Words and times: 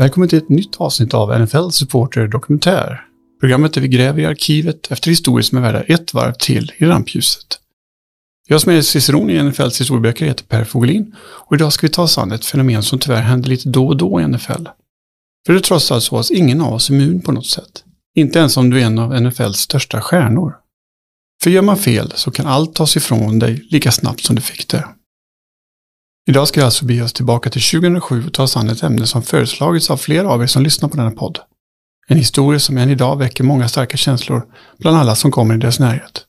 Välkommen 0.00 0.28
till 0.28 0.38
ett 0.38 0.48
nytt 0.48 0.76
avsnitt 0.76 1.14
av 1.14 1.40
NFL 1.40 1.70
Supporter 1.70 2.28
Dokumentär. 2.28 3.04
Programmet 3.40 3.74
där 3.74 3.80
vi 3.80 3.88
gräver 3.88 4.22
i 4.22 4.26
arkivet 4.26 4.90
efter 4.90 5.10
historier 5.10 5.42
som 5.42 5.58
är 5.58 5.62
värda 5.62 5.82
ett 5.82 6.14
varv 6.14 6.32
till 6.32 6.72
i 6.78 6.84
rampljuset. 6.84 7.46
Jag 8.48 8.60
som 8.60 8.72
är 8.72 8.82
ciceron 8.82 9.30
i 9.30 9.42
NFLs 9.42 9.80
historieböcker 9.80 10.26
heter 10.26 10.44
Per 10.44 10.64
Fogelin 10.64 11.14
och 11.20 11.56
idag 11.56 11.72
ska 11.72 11.86
vi 11.86 11.92
ta 11.92 12.02
oss 12.02 12.18
an 12.18 12.32
ett 12.32 12.44
fenomen 12.44 12.82
som 12.82 12.98
tyvärr 12.98 13.20
händer 13.20 13.48
lite 13.48 13.68
då 13.68 13.86
och 13.86 13.96
då 13.96 14.20
i 14.20 14.28
NFL. 14.28 14.68
För 15.46 15.52
det 15.52 15.58
är 15.58 15.60
trots 15.60 15.92
allt 15.92 16.04
så 16.04 16.18
att 16.18 16.30
ingen 16.30 16.60
av 16.60 16.72
oss 16.72 16.90
är 16.90 16.94
immun 16.94 17.20
på 17.20 17.32
något 17.32 17.46
sätt. 17.46 17.84
Inte 18.14 18.38
ens 18.38 18.56
om 18.56 18.70
du 18.70 18.80
är 18.80 18.86
en 18.86 18.98
av 18.98 19.22
NFLs 19.22 19.58
största 19.58 20.00
stjärnor. 20.00 20.54
För 21.42 21.50
gör 21.50 21.62
man 21.62 21.76
fel 21.76 22.12
så 22.14 22.30
kan 22.30 22.46
allt 22.46 22.74
tas 22.74 22.96
ifrån 22.96 23.38
dig 23.38 23.66
lika 23.70 23.92
snabbt 23.92 24.24
som 24.24 24.36
du 24.36 24.42
fick 24.42 24.68
det. 24.68 24.84
Idag 26.30 26.48
ska 26.48 26.60
vi 26.60 26.64
alltså 26.64 26.84
bege 26.84 27.02
oss 27.02 27.12
tillbaka 27.12 27.50
till 27.50 27.62
2007 27.62 28.26
och 28.26 28.32
ta 28.32 28.42
oss 28.42 28.56
an 28.56 28.68
ett 28.68 28.82
ämne 28.82 29.06
som 29.06 29.22
föreslagits 29.22 29.90
av 29.90 29.96
flera 29.96 30.28
av 30.28 30.42
er 30.42 30.46
som 30.46 30.62
lyssnar 30.62 30.88
på 30.88 30.96
denna 30.96 31.10
podd. 31.10 31.38
En 32.08 32.16
historia 32.16 32.60
som 32.60 32.78
än 32.78 32.90
idag 32.90 33.18
väcker 33.18 33.44
många 33.44 33.68
starka 33.68 33.96
känslor 33.96 34.42
bland 34.78 34.96
alla 34.96 35.16
som 35.16 35.30
kommer 35.30 35.54
i 35.54 35.58
deras 35.58 35.80
närhet. 35.80 36.24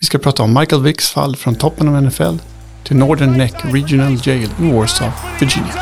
Vi 0.00 0.06
ska 0.06 0.18
prata 0.18 0.42
om 0.42 0.54
Michael 0.54 0.82
Vicks 0.82 1.10
fall 1.10 1.36
från 1.36 1.54
toppen 1.54 1.88
av 1.88 2.02
NFL 2.02 2.36
till 2.84 2.96
Northern 2.96 3.32
Neck 3.32 3.54
Regional 3.62 4.18
Jail 4.22 4.50
i 4.60 4.72
Warsaw, 4.72 5.12
Virginia. 5.40 5.72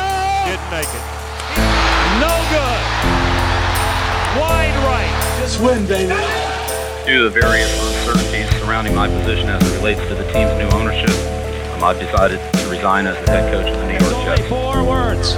Due 7.05 7.17
to 7.17 7.29
the 7.29 7.41
various 7.41 7.71
uncertainties 7.87 8.49
surrounding 8.61 8.95
my 8.95 9.07
position 9.07 9.49
as 9.49 9.61
it 9.63 9.81
relates 9.81 10.01
to 10.09 10.15
the 10.15 10.23
team's 10.31 10.57
new 10.57 10.69
ownership, 10.79 11.40
I've 11.83 11.99
decided 11.99 12.39
to 12.51 12.69
resign 12.69 13.07
as 13.07 13.25
the 13.25 13.31
head 13.31 13.53
coach 13.53 13.71
of 13.71 13.77
the 13.77 13.85
New 13.87 13.93
York 13.93 14.13
Only 14.13 14.25
Jets. 14.25 14.49
four 14.49 14.83
words. 14.83 15.37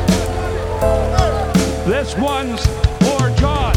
This 1.86 2.16
one's 2.18 2.68
for 3.00 3.30
John. 3.42 3.74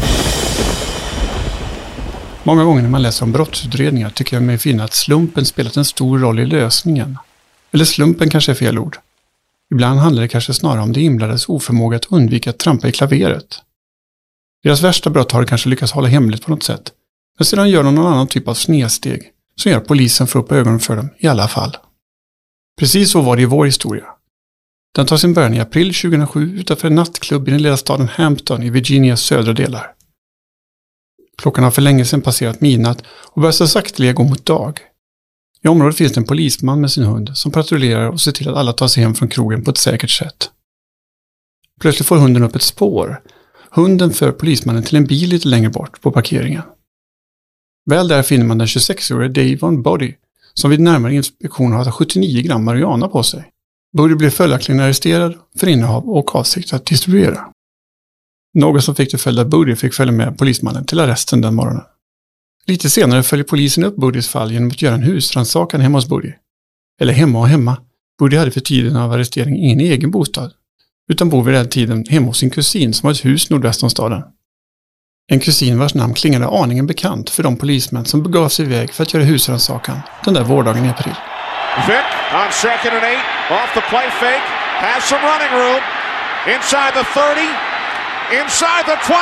Många 2.43 2.63
gånger 2.63 2.81
när 2.81 2.89
man 2.89 3.01
läser 3.01 3.25
om 3.25 3.31
brottsutredningar 3.31 4.09
tycker 4.09 4.35
jag 4.35 4.43
mig 4.43 4.57
finna 4.57 4.83
att 4.83 4.93
slumpen 4.93 5.45
spelat 5.45 5.77
en 5.77 5.85
stor 5.85 6.19
roll 6.19 6.39
i 6.39 6.45
lösningen. 6.45 7.17
Eller 7.71 7.85
slumpen 7.85 8.29
kanske 8.29 8.51
är 8.51 8.55
fel 8.55 8.79
ord. 8.79 8.97
Ibland 9.71 9.99
handlar 9.99 10.21
det 10.21 10.27
kanske 10.27 10.53
snarare 10.53 10.81
om 10.81 10.93
de 10.93 10.99
inblandades 10.99 11.49
oförmåga 11.49 11.97
att 11.97 12.11
undvika 12.11 12.49
att 12.49 12.59
trampa 12.59 12.87
i 12.87 12.91
klaveret. 12.91 13.61
Deras 14.63 14.81
värsta 14.81 15.09
brott 15.09 15.31
har 15.31 15.41
de 15.41 15.47
kanske 15.47 15.69
lyckats 15.69 15.91
hålla 15.91 16.07
hemligt 16.07 16.45
på 16.45 16.51
något 16.51 16.63
sätt. 16.63 16.91
Men 17.37 17.45
sedan 17.45 17.69
gör 17.69 17.83
de 17.83 17.95
någon 17.95 18.13
annan 18.13 18.27
typ 18.27 18.47
av 18.47 18.53
snedsteg 18.53 19.31
som 19.55 19.71
gör 19.71 19.79
att 19.79 19.87
polisen 19.87 20.27
får 20.27 20.39
upp 20.39 20.51
ögonen 20.51 20.79
för 20.79 20.95
dem 20.95 21.09
i 21.17 21.27
alla 21.27 21.47
fall. 21.47 21.77
Precis 22.77 23.11
så 23.11 23.21
var 23.21 23.35
det 23.35 23.41
i 23.41 23.45
vår 23.45 23.65
historia. 23.65 24.05
Den 24.95 25.05
tar 25.05 25.17
sin 25.17 25.33
början 25.33 25.53
i 25.53 25.59
april 25.59 25.93
2007 25.93 26.59
utanför 26.59 26.87
en 26.87 26.95
nattklubb 26.95 27.47
i 27.47 27.51
den 27.51 27.61
lilla 27.61 27.77
staden 27.77 28.07
Hampton 28.07 28.63
i 28.63 28.69
Virginias 28.69 29.21
södra 29.21 29.53
delar. 29.53 29.93
Klockan 31.37 31.63
har 31.63 31.71
för 31.71 31.81
länge 31.81 32.05
sedan 32.05 32.21
passerat 32.21 32.61
midnatt 32.61 33.03
och 33.07 33.41
börjar 33.41 33.51
så 33.51 33.67
sakteliga 33.67 34.13
gå 34.13 34.23
mot 34.23 34.45
dag. 34.45 34.79
I 35.63 35.67
området 35.67 35.97
finns 35.97 36.11
det 36.11 36.19
en 36.19 36.25
polisman 36.25 36.81
med 36.81 36.91
sin 36.91 37.03
hund 37.03 37.37
som 37.37 37.51
patrullerar 37.51 38.09
och 38.09 38.21
ser 38.21 38.31
till 38.31 38.49
att 38.49 38.55
alla 38.55 38.73
tar 38.73 38.87
sig 38.87 39.03
hem 39.03 39.15
från 39.15 39.29
krogen 39.29 39.63
på 39.63 39.71
ett 39.71 39.77
säkert 39.77 40.09
sätt. 40.09 40.51
Plötsligt 41.79 42.07
får 42.07 42.17
hunden 42.17 42.43
upp 42.43 42.55
ett 42.55 42.61
spår. 42.61 43.21
Hunden 43.69 44.11
för 44.11 44.31
polismannen 44.31 44.83
till 44.83 44.97
en 44.97 45.05
bil 45.05 45.29
lite 45.29 45.47
längre 45.47 45.69
bort 45.69 46.01
på 46.01 46.11
parkeringen. 46.11 46.63
Väl 47.85 48.07
där 48.07 48.23
finner 48.23 48.45
man 48.45 48.57
den 48.57 48.67
26-årige 48.67 49.55
Davon 49.57 49.81
Body 49.81 50.13
som 50.59 50.71
vid 50.71 50.79
närmare 50.79 51.15
inspektion 51.15 51.71
har 51.71 51.91
79 51.91 52.41
gram 52.41 52.63
marijuana 52.63 53.07
på 53.07 53.23
sig. 53.23 53.51
Body 53.97 54.15
blev 54.15 54.29
följaktligen 54.29 54.81
arresterad 54.81 55.37
för 55.55 55.67
innehav 55.67 56.09
och 56.09 56.35
avsikt 56.35 56.73
att 56.73 56.85
distribuera. 56.85 57.47
Något 58.53 58.83
som 58.83 58.95
fick 58.95 59.09
till 59.09 59.19
följd 59.19 59.39
att 59.39 59.47
Body 59.47 59.75
fick 59.75 59.93
följa 59.93 60.11
med 60.11 60.37
polismannen 60.37 60.85
till 60.85 60.99
arresten 60.99 61.41
den 61.41 61.55
morgonen. 61.55 61.83
Lite 62.65 62.89
senare 62.89 63.23
följer 63.23 63.45
polisen 63.45 63.83
upp 63.83 63.95
Bodys 63.95 64.27
fall 64.27 64.51
genom 64.51 64.69
att 64.69 64.81
göra 64.81 64.95
en 64.95 65.03
husrannsakan 65.03 65.81
hemma 65.81 65.97
hos 65.97 66.07
Body. 66.07 66.33
Eller 67.01 67.13
hemma 67.13 67.39
och 67.39 67.47
hemma. 67.47 67.77
Body 68.19 68.37
hade 68.37 68.51
för 68.51 68.59
tiden 68.59 68.95
av 68.95 69.11
arrestering 69.11 69.57
ingen 69.57 69.79
egen 69.79 70.11
bostad, 70.11 70.51
utan 71.11 71.29
bor 71.29 71.43
vid 71.43 71.53
den 71.53 71.69
tiden 71.69 72.05
hemma 72.09 72.27
hos 72.27 72.37
sin 72.37 72.49
kusin 72.49 72.93
som 72.93 73.07
har 73.07 73.13
ett 73.13 73.25
hus 73.25 73.49
nordväst 73.49 73.83
om 73.83 73.89
staden. 73.89 74.23
En 75.31 75.39
kusin 75.39 75.79
vars 75.79 75.93
namn 75.93 76.13
klingade 76.13 76.47
aningen 76.47 76.87
bekant 76.87 77.29
för 77.29 77.43
de 77.43 77.57
polismän 77.57 78.05
som 78.05 78.23
begav 78.23 78.49
sig 78.49 78.65
iväg 78.65 78.93
för 78.93 79.03
att 79.03 79.13
göra 79.13 79.23
husrannsakan 79.23 79.99
den 80.25 80.33
där 80.33 80.43
vårdagen 80.43 80.85
i 80.85 80.89
april. 80.89 81.15
Vick 81.87 82.09
on 82.39 82.51
second 82.51 82.93
and 82.97 83.05
eight, 83.11 83.25
off 83.51 83.69
the 83.73 83.81
play 83.89 84.09
fake, 84.21 84.47
has 84.85 85.03
some 85.09 85.21
running 85.31 85.53
room. 85.61 85.81
Inside 86.55 86.93
the 86.99 87.03
30, 87.03 87.41
inside 88.39 88.83
the 88.91 88.97
20. 89.07 89.17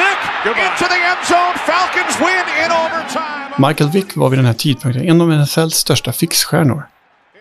Vick 0.00 0.20
into 0.66 0.84
the 0.94 1.00
end 1.10 1.22
zone. 1.32 1.54
Falcons 1.70 2.16
win 2.26 2.46
in 2.62 2.70
overtime. 2.82 3.68
Michael 3.68 3.90
Vick 3.90 4.16
var 4.16 4.28
vid 4.30 4.38
den 4.38 4.46
här 4.46 4.54
tidpunkten 4.54 5.08
en 5.08 5.20
av 5.20 5.28
NFLs 5.28 5.74
största 5.74 6.12
fixstjärnor. 6.12 6.86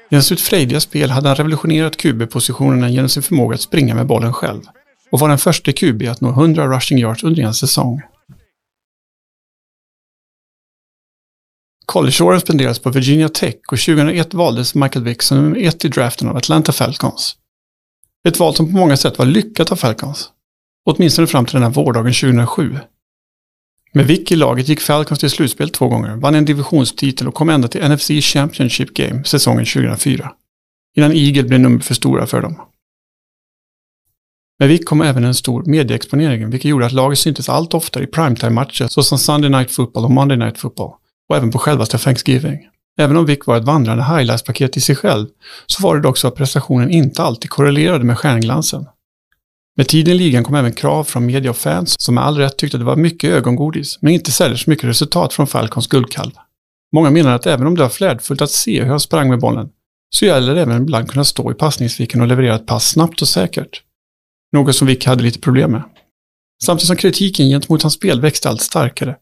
Genom 0.09 0.23
sitt 0.23 0.41
frejdiga 0.41 0.79
spel 0.79 1.11
hade 1.11 1.27
han 1.27 1.35
revolutionerat 1.35 1.97
QB-positionerna 1.97 2.89
genom 2.89 3.09
sin 3.09 3.23
förmåga 3.23 3.55
att 3.55 3.61
springa 3.61 3.95
med 3.95 4.05
bollen 4.05 4.33
själv 4.33 4.61
och 5.13 5.19
var 5.19 5.29
den 5.29 5.37
första 5.37 5.71
QB 5.71 6.03
att 6.03 6.21
nå 6.21 6.29
100 6.29 6.75
rushing 6.75 6.99
yards 6.99 7.23
under 7.23 7.43
en 7.43 7.53
säsong. 7.53 8.01
Collegeåren 11.85 12.39
spenderades 12.39 12.79
på 12.79 12.89
Virginia 12.89 13.29
Tech 13.29 13.55
och 13.71 13.79
2001 13.79 14.33
valdes 14.33 14.75
Michael 14.75 15.05
Vick 15.05 15.21
som 15.21 15.37
nummer 15.37 15.57
ett 15.57 15.85
i 15.85 15.87
draften 15.87 16.27
av 16.27 16.37
Atlanta 16.37 16.71
Falcons. 16.71 17.35
Ett 18.27 18.39
val 18.39 18.55
som 18.55 18.71
på 18.71 18.77
många 18.77 18.97
sätt 18.97 19.17
var 19.17 19.25
lyckat 19.25 19.71
av 19.71 19.75
Falcons. 19.75 20.29
Åtminstone 20.85 21.27
fram 21.27 21.45
till 21.45 21.53
den 21.53 21.63
här 21.63 21.69
vårdagen 21.69 22.13
2007. 22.13 22.79
Med 23.93 24.07
Vick 24.07 24.31
i 24.31 24.35
laget 24.35 24.67
gick 24.67 24.81
Falcons 24.81 25.19
till 25.19 25.29
slutspel 25.29 25.69
två 25.69 25.87
gånger, 25.87 26.15
vann 26.15 26.35
en 26.35 26.45
divisionstitel 26.45 27.27
och 27.27 27.33
kom 27.33 27.49
ända 27.49 27.67
till 27.67 27.89
NFC 27.89 28.09
Championship 28.21 28.93
Game 28.93 29.23
säsongen 29.23 29.65
2004. 29.65 30.33
Innan 30.95 31.11
Eagle 31.11 31.43
blev 31.43 31.59
nummer 31.59 31.79
för 31.79 31.93
stora 31.93 32.27
för 32.27 32.41
dem. 32.41 32.72
Med 34.59 34.69
Vick 34.69 34.85
kom 34.85 35.01
även 35.01 35.23
en 35.23 35.33
stor 35.33 35.63
medieexponering, 35.65 36.49
vilket 36.49 36.69
gjorde 36.69 36.85
att 36.85 36.91
laget 36.91 37.19
syntes 37.19 37.49
allt 37.49 37.73
oftare 37.73 38.03
i 38.03 38.07
primetime-matcher 38.07 38.87
såsom 38.87 39.17
Sunday 39.17 39.49
Night 39.49 39.71
Football 39.71 40.05
och 40.05 40.11
Monday 40.11 40.37
Night 40.37 40.57
Football, 40.57 40.91
och 41.29 41.35
även 41.35 41.51
på 41.51 41.59
självaste 41.59 41.97
Thanksgiving. 41.97 42.59
Även 42.99 43.17
om 43.17 43.25
Vick 43.25 43.45
var 43.45 43.57
ett 43.57 43.63
vandrande 43.63 44.03
highlights-paket 44.03 44.77
i 44.77 44.81
sig 44.81 44.95
själv, 44.95 45.27
så 45.65 45.83
var 45.83 45.95
det 45.95 46.01
dock 46.01 46.17
så 46.17 46.27
att 46.27 46.35
prestationen 46.35 46.91
inte 46.91 47.23
alltid 47.23 47.49
korrelerade 47.49 48.03
med 48.03 48.17
stjärnglansen. 48.17 48.85
Med 49.77 49.87
tiden 49.87 50.13
i 50.13 50.17
ligan 50.17 50.43
kom 50.43 50.55
även 50.55 50.73
krav 50.73 51.03
från 51.03 51.25
media 51.25 51.51
och 51.51 51.57
fans 51.57 51.95
som 51.99 52.15
med 52.15 52.23
all 52.23 52.37
rätt 52.37 52.57
tyckte 52.57 52.77
att 52.77 52.81
det 52.81 52.85
var 52.85 52.95
mycket 52.95 53.29
ögongodis, 53.29 53.97
men 54.01 54.13
inte 54.13 54.31
särskilt 54.31 54.67
mycket 54.67 54.85
resultat 54.85 55.33
från 55.33 55.47
Falcons 55.47 55.87
guldkalv. 55.87 56.31
Många 56.93 57.11
menar 57.11 57.35
att 57.35 57.45
även 57.45 57.67
om 57.67 57.75
det 57.75 57.81
var 57.81 57.89
flärdfullt 57.89 58.41
att 58.41 58.51
se 58.51 58.81
hur 58.81 58.89
han 58.89 58.99
sprang 58.99 59.29
med 59.29 59.39
bollen, 59.39 59.69
så 60.15 60.25
gäller 60.25 60.55
det 60.55 60.61
även 60.61 60.81
ibland 60.81 61.09
kunna 61.09 61.23
stå 61.23 61.51
i 61.51 61.53
passningsviken 61.53 62.21
och 62.21 62.27
leverera 62.27 62.55
ett 62.55 62.65
pass 62.65 62.89
snabbt 62.89 63.21
och 63.21 63.27
säkert. 63.27 63.81
Något 64.53 64.75
som 64.75 64.87
Vick 64.87 65.05
hade 65.05 65.23
lite 65.23 65.39
problem 65.39 65.71
med. 65.71 65.83
Samtidigt 66.63 66.87
som 66.87 66.97
kritiken 66.97 67.49
gentemot 67.49 67.81
hans 67.81 67.93
spel 67.93 68.21
växte 68.21 68.49
allt 68.49 68.61
starkare, 68.61 69.15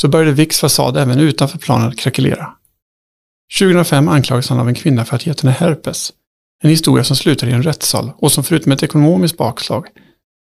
så 0.00 0.08
började 0.08 0.32
Vicks 0.32 0.60
fasad 0.60 0.96
även 0.96 1.20
utanför 1.20 1.58
planen 1.58 1.88
att 1.88 1.98
krackelera. 1.98 2.48
2005 3.58 4.08
anklagades 4.08 4.48
han 4.48 4.60
av 4.60 4.68
en 4.68 4.74
kvinna 4.74 5.04
för 5.04 5.16
att 5.16 5.26
gett 5.26 5.40
henne 5.40 5.52
herpes, 5.52 6.12
en 6.62 6.70
historia 6.70 7.04
som 7.04 7.16
slutade 7.16 7.52
i 7.52 7.54
en 7.54 7.62
rättssal 7.62 8.12
och 8.16 8.32
som 8.32 8.44
förutom 8.44 8.72
ett 8.72 8.82
ekonomiskt 8.82 9.36
bakslag 9.36 9.88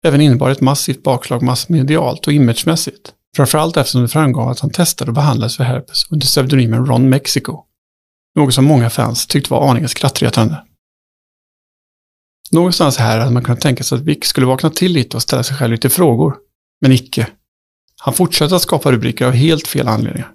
även 0.07 0.21
innebar 0.21 0.51
ett 0.51 0.61
massivt 0.61 1.03
bakslag 1.03 1.43
massmedialt 1.43 2.27
och 2.27 2.33
imagemässigt. 2.33 3.13
Framförallt 3.37 3.77
eftersom 3.77 4.03
det 4.03 4.09
framgav 4.09 4.49
att 4.49 4.61
han 4.61 4.71
testade 4.71 5.11
och 5.11 5.15
behandlades 5.15 5.57
för 5.57 5.65
herpes 5.65 6.07
under 6.11 6.27
pseudonymen 6.27 6.87
Ron 6.87 7.09
Mexico. 7.09 7.63
Något 8.37 8.55
som 8.55 8.65
många 8.65 8.91
fans 8.91 9.27
tyckte 9.27 9.53
var 9.53 9.71
aningen 9.71 9.89
skrattretande. 9.89 10.57
Någonstans 12.53 12.97
här 12.97 13.19
hade 13.19 13.31
man 13.31 13.45
kunnat 13.45 13.61
tänka 13.61 13.85
sig 13.85 13.99
att 13.99 14.05
Vic 14.05 14.25
skulle 14.25 14.47
vakna 14.47 14.71
till 14.71 14.93
lite 14.93 15.17
och 15.17 15.23
ställa 15.23 15.43
sig 15.43 15.57
själv 15.57 15.73
lite 15.73 15.91
frågor. 15.91 16.37
Men 16.81 16.93
icke. 16.93 17.27
Han 18.01 18.15
fortsatte 18.15 18.57
att 18.57 18.63
skapa 18.63 18.93
rubriker 18.93 19.27
av 19.27 19.33
helt 19.33 19.67
fel 19.67 19.89
anledningar. 19.89 20.31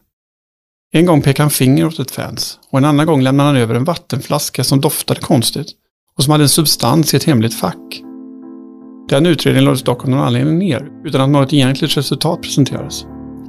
En 0.93 1.05
gång 1.05 1.21
pekade 1.21 1.43
han 1.43 1.51
finger 1.51 1.87
åt 1.87 1.99
ett 1.99 2.11
fans 2.11 2.59
och 2.71 2.77
en 2.79 2.85
annan 2.85 3.05
gång 3.05 3.21
lämnade 3.21 3.49
han 3.49 3.57
över 3.57 3.75
en 3.75 3.83
vattenflaska 3.83 4.63
som 4.63 4.81
doftade 4.81 5.19
konstigt 5.19 5.67
och 6.17 6.23
som 6.23 6.31
hade 6.31 6.43
en 6.43 6.49
substans 6.49 7.13
i 7.13 7.17
ett 7.17 7.23
hemligt 7.23 7.53
fack. 7.53 8.01
Den 9.09 9.25
utredningen 9.25 9.65
lades 9.65 9.83
dock 9.83 10.03
av 10.03 10.09
någon 10.09 10.19
anledning 10.19 10.59
ner 10.59 10.89
utan 11.05 11.21
att 11.21 11.29
något 11.29 11.53
egentligt 11.53 11.97
resultat 11.97 12.41
presenterades. 12.41 13.05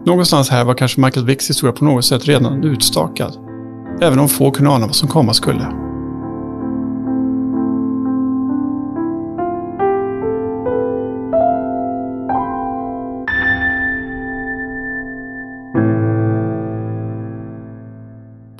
Någonstans 0.07 0.51
här 0.51 0.65
var 0.65 0.75
kanske 0.75 1.01
Michael 1.01 1.27
Vicks 1.27 1.51
historia 1.51 1.73
på 1.73 1.85
något 1.85 2.05
sätt 2.05 2.25
redan 2.25 2.65
utstakad. 2.65 3.37
Även 4.03 4.19
om 4.19 4.29
få 4.29 4.51
kunde 4.51 4.71
ana 4.71 4.87
vad 4.87 4.97
som 4.97 5.09
komma 5.09 5.35
skulle. 5.35 5.92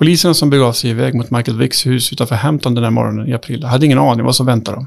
Poliserna 0.03 0.35
som 0.35 0.51
begav 0.51 0.73
sig 0.73 0.91
iväg 0.91 1.15
mot 1.15 1.31
Michael 1.31 1.59
Vicks 1.59 1.87
hus 1.87 2.13
utanför 2.13 2.35
Hampton 2.35 2.75
den 2.75 2.83
där 2.83 2.91
morgonen 2.91 3.29
i 3.29 3.35
april 3.35 3.65
hade 3.65 3.87
ingen 3.87 3.99
aning 3.99 4.25
vad 4.25 4.37
som 4.37 4.47
väntade 4.47 4.77
dem. 4.77 4.87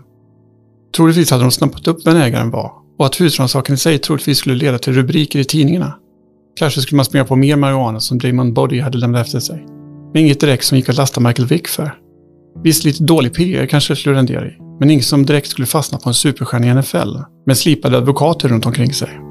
Troligtvis 0.95 1.31
hade 1.31 1.43
de 1.43 1.51
snappat 1.51 1.87
upp 1.87 2.07
vem 2.07 2.17
ägaren 2.17 2.51
var 2.51 2.71
och 2.99 3.05
att 3.05 3.21
husrannsakan 3.21 3.73
i 3.73 3.77
sig 3.77 3.97
troligtvis 3.97 4.37
skulle 4.37 4.55
leda 4.55 4.77
till 4.77 4.93
rubriker 4.93 5.39
i 5.39 5.43
tidningarna. 5.43 5.93
Kanske 6.55 6.81
skulle 6.81 6.97
man 6.97 7.05
springa 7.05 7.25
på 7.25 7.35
mer 7.35 7.55
marijuana 7.55 7.99
som 7.99 8.19
Damon 8.19 8.53
Body 8.53 8.79
hade 8.79 8.97
lämnat 8.97 9.25
efter 9.25 9.39
sig. 9.39 9.65
Men 10.13 10.21
inget 10.21 10.39
direkt 10.39 10.65
som 10.65 10.77
gick 10.77 10.89
att 10.89 10.95
lasta 10.95 11.19
Michael 11.19 11.47
Vick 11.47 11.67
för. 11.67 11.97
Visst, 12.63 12.83
lite 12.83 13.03
dålig 13.03 13.33
PR 13.33 13.65
kanske 13.65 13.93
det 13.93 13.97
skulle 13.97 14.15
rendera 14.15 14.47
i, 14.47 14.53
men 14.79 14.89
inget 14.89 15.05
som 15.05 15.25
direkt 15.25 15.47
skulle 15.47 15.65
fastna 15.65 15.97
på 15.97 16.09
en 16.09 16.13
superstjärna 16.13 16.67
i 16.67 16.73
NFL 16.73 17.17
med 17.45 17.57
slipade 17.57 17.97
advokater 17.97 18.49
runt 18.49 18.65
omkring 18.65 18.93
sig. 18.93 19.24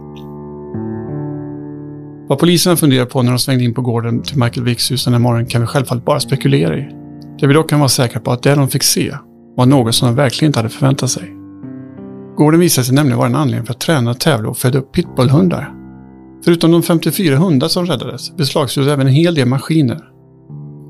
Vad 2.29 2.39
poliserna 2.39 2.77
funderade 2.77 3.11
på 3.11 3.23
när 3.23 3.31
de 3.31 3.39
svängde 3.39 3.65
in 3.65 3.75
på 3.75 3.83
gården 3.83 4.23
till 4.23 4.39
Michael 4.39 4.65
Wicks 4.65 4.91
hus 4.91 5.05
den 5.05 5.15
här 5.15 5.21
morgonen 5.21 5.47
kan 5.47 5.61
vi 5.61 5.67
självfallet 5.67 6.05
bara 6.05 6.21
spekulera 6.21 6.79
i. 6.79 6.89
Det 7.41 7.47
vi 7.47 7.55
dock 7.55 7.71
kan 7.71 7.79
vara 7.79 7.89
säkra 7.89 8.21
på 8.21 8.33
att 8.33 8.43
det 8.43 8.55
de 8.55 8.69
fick 8.69 8.83
se 8.83 9.15
var 9.57 9.67
något 9.67 9.95
som 9.95 10.09
de 10.09 10.17
verkligen 10.17 10.49
inte 10.49 10.59
hade 10.59 10.69
förväntat 10.69 11.11
sig. 11.11 11.35
Gården 12.37 12.61
visade 12.61 12.85
sig 12.85 12.95
nämligen 12.95 13.19
vara 13.19 13.29
en 13.29 13.35
anledning 13.35 13.67
för 13.67 13.73
att 13.73 13.81
träna, 13.81 14.15
tävla 14.15 14.49
och 14.49 14.59
föda 14.59 14.79
upp 14.79 14.93
pitbullhundar. 14.93 15.75
Förutom 16.45 16.73
de 16.73 16.83
54 16.83 17.37
hundar 17.37 17.69
som 17.69 17.87
räddades 17.87 18.37
beslagtogs 18.37 18.89
även 18.89 19.07
en 19.07 19.13
hel 19.13 19.35
del 19.35 19.49
maskiner. 19.49 20.01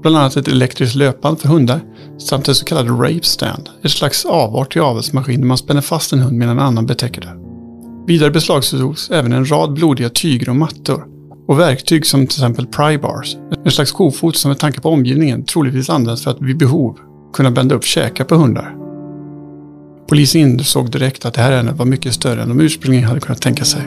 Bland 0.02 0.16
annat 0.16 0.36
ett 0.36 0.48
elektriskt 0.48 0.96
löpband 0.96 1.40
för 1.40 1.48
hundar 1.48 1.80
samt 2.18 2.48
en 2.48 2.54
så 2.54 2.64
kallad 2.64 3.00
rape 3.00 3.22
stand, 3.22 3.68
ett 3.82 3.90
slags 3.90 4.24
avart 4.24 4.72
till 4.72 4.82
avelsmaskin 4.82 5.40
där 5.40 5.48
man 5.48 5.58
spänner 5.58 5.80
fast 5.80 6.12
en 6.12 6.18
hund 6.18 6.38
medan 6.38 6.58
en 6.58 6.64
annan 6.64 6.86
betäcker 6.86 7.20
det. 7.20 7.36
Vidare 8.06 8.30
beslagtogs 8.30 9.10
även 9.10 9.32
en 9.32 9.50
rad 9.50 9.72
blodiga 9.72 10.08
tyger 10.08 10.48
och 10.48 10.56
mattor 10.56 11.13
och 11.48 11.58
verktyg 11.58 12.06
som 12.06 12.26
till 12.26 12.38
exempel 12.38 12.66
prybars. 12.66 13.36
en 13.64 13.70
slags 13.70 13.92
kofot 13.92 14.36
som 14.36 14.48
med 14.48 14.58
tanke 14.58 14.80
på 14.80 14.88
omgivningen 14.88 15.44
troligtvis 15.44 15.90
används 15.90 16.24
för 16.24 16.30
att 16.30 16.40
vid 16.40 16.56
behov 16.56 16.98
kunna 17.32 17.50
bända 17.50 17.74
upp 17.74 17.84
käkar 17.84 18.24
på 18.24 18.34
hundar. 18.34 18.76
Polisen 20.08 20.40
insåg 20.40 20.90
direkt 20.90 21.24
att 21.24 21.34
det 21.34 21.40
här 21.40 21.52
ärendet 21.52 21.76
var 21.76 21.86
mycket 21.86 22.14
större 22.14 22.42
än 22.42 22.48
de 22.48 22.60
ursprungligen 22.60 23.08
hade 23.08 23.20
kunnat 23.20 23.42
tänka 23.42 23.64
sig. 23.64 23.82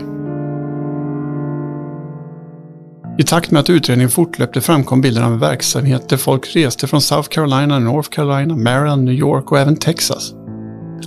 I 3.19 3.23
takt 3.23 3.51
med 3.51 3.59
att 3.59 3.69
utredningen 3.69 4.09
fortlöpte 4.09 4.61
framkom 4.61 5.01
bilden 5.01 5.23
av 5.23 5.33
en 5.33 5.39
verksamhet 5.39 6.09
där 6.09 6.17
folk 6.17 6.55
reste 6.55 6.87
från 6.87 7.01
South 7.01 7.29
Carolina, 7.29 7.79
North 7.79 8.09
Carolina, 8.09 8.55
Maryland, 8.55 9.03
New 9.03 9.13
York 9.13 9.51
och 9.51 9.59
även 9.59 9.75
Texas. 9.75 10.33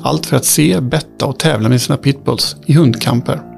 Allt 0.02 0.26
för 0.26 0.36
att 0.36 0.44
se, 0.44 0.80
betta 0.80 1.26
och 1.26 1.38
tävla 1.38 1.68
med 1.68 1.80
sina 1.80 1.96
pitbulls 1.96 2.56
i 2.66 2.72
hundkamper. 2.72 3.49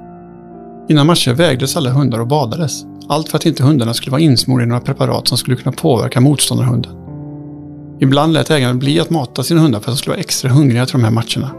Innan 0.89 1.07
matcher 1.07 1.33
vägdes 1.33 1.77
alla 1.77 1.91
hundar 1.91 2.21
och 2.21 2.27
badades. 2.27 2.85
Allt 3.09 3.29
för 3.29 3.37
att 3.37 3.47
inte 3.47 3.63
hundarna 3.63 3.95
skulle 3.95 4.11
vara 4.11 4.21
insmorda 4.21 4.65
i 4.65 4.67
några 4.67 4.81
preparat 4.81 5.29
som 5.29 5.39
skulle 5.39 5.57
kunna 5.57 5.73
påverka 5.73 6.21
motståndarhunden. 6.21 6.93
Ibland 8.01 8.33
lät 8.33 8.51
ägaren 8.51 8.79
bli 8.79 9.01
att 9.01 9.11
mata 9.11 9.43
sina 9.43 9.61
hundar 9.61 9.81
för 9.81 9.91
att 9.91 9.97
de 9.97 9.99
skulle 9.99 10.13
vara 10.13 10.21
extra 10.21 10.51
hungriga 10.51 10.87
till 10.87 10.93
de 10.93 11.05
här 11.05 11.11
matcherna. 11.11 11.55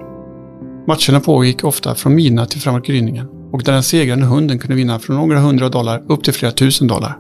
Matcherna 0.88 1.20
pågick 1.20 1.64
ofta 1.64 1.96
från 1.96 2.16
midnatt 2.16 2.50
till 2.50 2.62
framåt 2.62 2.86
gryningen 2.86 3.28
och 3.52 3.64
där 3.64 3.74
den 3.74 3.84
segrande 3.84 4.26
hunden 4.26 4.60
kunde 4.60 4.76
vinna 4.76 5.00
från 5.00 5.16
några 5.16 5.40
hundra 5.40 5.70
dollar 5.70 6.04
upp 6.08 6.24
till 6.24 6.34
flera 6.34 6.52
tusen 6.52 6.88
dollar. 6.88 7.18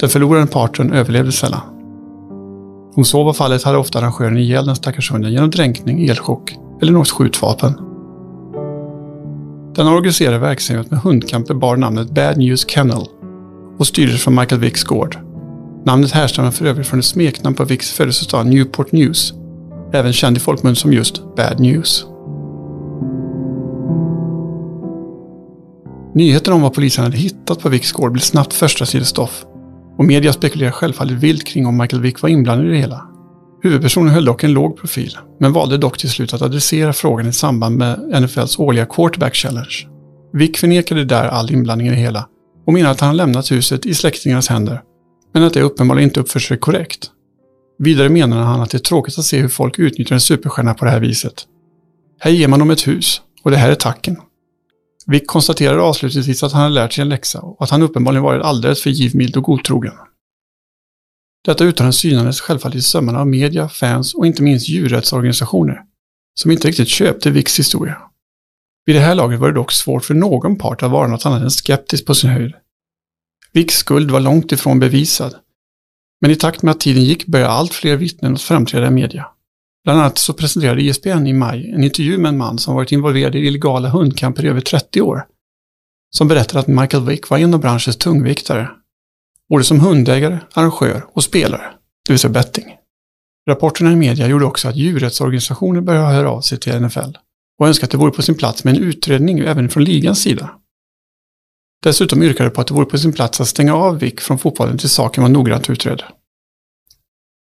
Den 0.00 0.08
förlorande 0.08 0.46
parten 0.46 0.92
överlevde 0.92 1.32
sällan. 1.32 1.60
Om 2.94 3.04
så 3.04 3.24
var 3.24 3.32
fallet 3.32 3.62
hade 3.62 3.78
ofta 3.78 3.98
arrangören 3.98 4.38
ihjäl 4.38 4.66
den 4.66 4.76
stackars 4.76 5.12
hunden 5.12 5.32
genom 5.32 5.50
dränkning, 5.50 6.08
elchock 6.08 6.54
eller 6.82 6.92
något 6.92 7.10
skjutvapen. 7.10 7.91
Den 9.74 9.86
organiserade 9.86 10.38
verksamhet 10.38 10.90
med 10.90 11.00
hundkamper 11.00 11.54
bar 11.54 11.76
namnet 11.76 12.10
Bad 12.10 12.38
News 12.38 12.68
Kennel 12.68 13.06
och 13.78 13.86
styrdes 13.86 14.22
från 14.22 14.34
Michael 14.34 14.60
Vicks 14.60 14.84
gård. 14.84 15.18
Namnet 15.84 16.10
härstammar 16.10 16.50
för 16.50 16.66
övrigt 16.66 16.86
från 16.86 16.98
ett 16.98 17.04
smeknamn 17.04 17.56
på 17.56 17.64
Vicks 17.64 17.92
födelsestad 17.92 18.46
Newport 18.46 18.92
News, 18.92 19.34
även 19.92 20.12
känd 20.12 20.36
i 20.36 20.40
folkmun 20.40 20.76
som 20.76 20.92
just 20.92 21.36
Bad 21.36 21.60
News. 21.60 22.06
Nyheten 26.14 26.52
om 26.52 26.62
vad 26.62 26.74
polisen 26.74 27.04
hade 27.04 27.16
hittat 27.16 27.60
på 27.60 27.68
Vicks 27.68 27.92
gård 27.92 28.12
blev 28.12 28.20
snabbt 28.20 28.52
första 28.52 28.86
sidestoff 28.86 29.44
och 29.98 30.04
media 30.04 30.32
spekulerade 30.32 30.72
självfallet 30.72 31.18
vilt 31.18 31.44
kring 31.44 31.66
om 31.66 31.78
Michael 31.78 32.02
Vick 32.02 32.22
var 32.22 32.28
inblandad 32.28 32.66
i 32.66 32.70
det 32.70 32.76
hela. 32.76 33.11
Huvudpersonen 33.62 34.14
höll 34.14 34.24
dock 34.24 34.44
en 34.44 34.52
låg 34.52 34.76
profil, 34.76 35.18
men 35.40 35.52
valde 35.52 35.78
dock 35.78 35.98
till 35.98 36.10
slut 36.10 36.34
att 36.34 36.42
adressera 36.42 36.92
frågan 36.92 37.28
i 37.28 37.32
samband 37.32 37.76
med 37.78 38.22
NFLs 38.22 38.58
årliga 38.58 38.86
Quarterback 38.86 39.34
Challenge. 39.34 39.88
Vick 40.32 40.58
förnekade 40.58 41.04
där 41.04 41.28
all 41.28 41.52
inblandning 41.52 41.86
i 41.86 41.90
det 41.90 41.96
hela 41.96 42.28
och 42.66 42.72
menar 42.72 42.90
att 42.90 43.00
han 43.00 43.16
lämnat 43.16 43.52
huset 43.52 43.86
i 43.86 43.94
släktingarnas 43.94 44.48
händer, 44.48 44.82
men 45.34 45.42
att 45.42 45.54
det 45.54 45.62
uppenbarligen 45.62 46.08
inte 46.08 46.20
uppför 46.20 46.40
sig 46.40 46.58
korrekt. 46.58 47.10
Vidare 47.78 48.08
menade 48.08 48.42
han 48.42 48.60
att 48.60 48.70
det 48.70 48.76
är 48.76 48.82
tråkigt 48.82 49.18
att 49.18 49.24
se 49.24 49.40
hur 49.40 49.48
folk 49.48 49.78
utnyttjar 49.78 50.14
en 50.14 50.20
superstjärna 50.20 50.74
på 50.74 50.84
det 50.84 50.90
här 50.90 51.00
viset. 51.00 51.34
Här 52.20 52.30
ger 52.30 52.48
man 52.48 52.58
dem 52.58 52.70
ett 52.70 52.86
hus, 52.88 53.20
och 53.42 53.50
det 53.50 53.56
här 53.56 53.70
är 53.70 53.74
tacken. 53.74 54.16
Vick 55.06 55.26
konstaterade 55.26 55.82
avslutningsvis 55.82 56.42
att 56.42 56.52
han 56.52 56.62
har 56.62 56.70
lärt 56.70 56.92
sig 56.92 57.02
en 57.02 57.08
läxa 57.08 57.40
och 57.40 57.62
att 57.64 57.70
han 57.70 57.82
uppenbarligen 57.82 58.22
varit 58.22 58.42
alldeles 58.42 58.82
för 58.82 58.90
givmild 58.90 59.36
och 59.36 59.42
godtrogen. 59.42 59.92
Detta 61.44 61.64
uttalande 61.64 61.92
synades 61.92 62.40
självfallet 62.40 62.76
i 62.76 62.82
sömmarna 62.82 63.20
av 63.20 63.26
media, 63.26 63.68
fans 63.68 64.14
och 64.14 64.26
inte 64.26 64.42
minst 64.42 64.68
djurrättsorganisationer, 64.68 65.82
som 66.40 66.50
inte 66.50 66.68
riktigt 66.68 66.88
köpte 66.88 67.30
Vicks 67.30 67.58
historia. 67.58 67.98
Vid 68.86 68.96
det 68.96 69.00
här 69.00 69.14
laget 69.14 69.40
var 69.40 69.48
det 69.48 69.54
dock 69.54 69.72
svårt 69.72 70.04
för 70.04 70.14
någon 70.14 70.58
part 70.58 70.82
att 70.82 70.90
vara 70.90 71.08
något 71.08 71.26
annat 71.26 71.42
än 71.42 71.50
skeptisk 71.50 72.06
på 72.06 72.14
sin 72.14 72.30
höjd. 72.30 72.52
Vicks 73.52 73.74
skuld 73.74 74.10
var 74.10 74.20
långt 74.20 74.52
ifrån 74.52 74.80
bevisad, 74.80 75.34
men 76.20 76.30
i 76.30 76.36
takt 76.36 76.62
med 76.62 76.72
att 76.72 76.80
tiden 76.80 77.04
gick 77.04 77.26
började 77.26 77.52
allt 77.52 77.74
fler 77.74 77.96
vittnen 77.96 78.34
att 78.34 78.42
framträda 78.42 78.86
i 78.86 78.90
media. 78.90 79.26
Bland 79.84 80.00
annat 80.00 80.18
så 80.18 80.32
presenterade 80.32 80.82
ISPN 80.82 81.26
i 81.26 81.32
maj 81.32 81.70
en 81.70 81.84
intervju 81.84 82.18
med 82.18 82.28
en 82.28 82.38
man 82.38 82.58
som 82.58 82.74
varit 82.74 82.92
involverad 82.92 83.34
i 83.34 83.38
illegala 83.38 83.88
hundkamper 83.88 84.44
i 84.44 84.48
över 84.48 84.60
30 84.60 85.00
år. 85.00 85.26
Som 86.10 86.28
berättade 86.28 86.60
att 86.60 86.66
Michael 86.66 87.06
Vick 87.06 87.30
var 87.30 87.38
en 87.38 87.54
av 87.54 87.60
branschens 87.60 87.96
tungviktare 87.96 88.70
både 89.52 89.64
som 89.64 89.80
hundägare, 89.80 90.38
arrangör 90.54 91.06
och 91.12 91.24
spelare, 91.24 91.74
det 92.06 92.12
vill 92.12 92.18
säga 92.18 92.32
betting. 92.32 92.76
Rapporterna 93.48 93.92
i 93.92 93.96
media 93.96 94.28
gjorde 94.28 94.44
också 94.44 94.68
att 94.68 94.76
djurrättsorganisationer 94.76 95.80
började 95.80 96.06
höra 96.06 96.30
av 96.30 96.40
sig 96.40 96.58
till 96.58 96.80
NFL 96.80 97.18
och 97.58 97.68
önskade 97.68 97.86
att 97.86 97.90
det 97.90 97.96
vore 97.96 98.10
på 98.10 98.22
sin 98.22 98.34
plats 98.34 98.64
med 98.64 98.76
en 98.76 98.82
utredning 98.82 99.38
även 99.38 99.68
från 99.68 99.84
ligans 99.84 100.22
sida. 100.22 100.50
Dessutom 101.82 102.22
yrkade 102.22 102.50
på 102.50 102.60
att 102.60 102.66
det 102.66 102.74
vore 102.74 102.86
på 102.86 102.98
sin 102.98 103.12
plats 103.12 103.40
att 103.40 103.48
stänga 103.48 103.74
av 103.74 103.98
Vick 103.98 104.20
från 104.20 104.38
fotbollen 104.38 104.78
tills 104.78 104.92
saken 104.92 105.22
var 105.22 105.30
noggrant 105.30 105.70
utredd. 105.70 106.02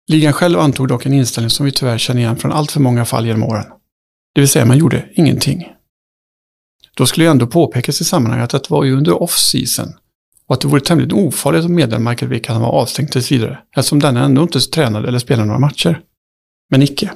Ligan 0.08 0.32
själv 0.32 0.58
antog 0.58 0.88
dock 0.88 1.06
en 1.06 1.12
inställning 1.12 1.50
som 1.50 1.66
vi 1.66 1.72
tyvärr 1.72 1.98
känner 1.98 2.20
igen 2.20 2.36
från 2.36 2.52
allt 2.52 2.72
för 2.72 2.80
många 2.80 3.04
fall 3.04 3.26
genom 3.26 3.42
åren. 3.42 3.66
Det 4.34 4.40
vill 4.40 4.48
säga 4.48 4.66
man 4.66 4.78
gjorde 4.78 5.08
ingenting. 5.14 5.66
Då 6.96 7.06
skulle 7.06 7.24
jag 7.24 7.32
ändå 7.32 7.46
påpekas 7.46 8.00
i 8.00 8.04
sammanhanget 8.04 8.54
att 8.54 8.64
det 8.64 8.70
var 8.70 8.84
ju 8.84 8.96
under 8.96 9.22
off-season 9.22 9.92
och 10.50 10.54
att 10.54 10.60
det 10.60 10.68
vore 10.68 10.80
tämligen 10.80 11.12
ofarligt 11.12 11.64
om 11.64 11.74
meddelade 11.74 12.10
Michael 12.10 12.30
Vick 12.30 12.48
att 12.48 12.54
han 12.54 12.62
var 12.62 12.68
avstängd 12.68 13.10
tills 13.12 13.32
vidare, 13.32 13.58
eftersom 13.76 13.98
denne 13.98 14.20
ändå 14.20 14.42
inte 14.42 14.60
tränade 14.60 15.08
eller 15.08 15.18
spelade 15.18 15.46
några 15.46 15.58
matcher. 15.58 16.00
Men 16.70 16.82
icke. 16.82 17.10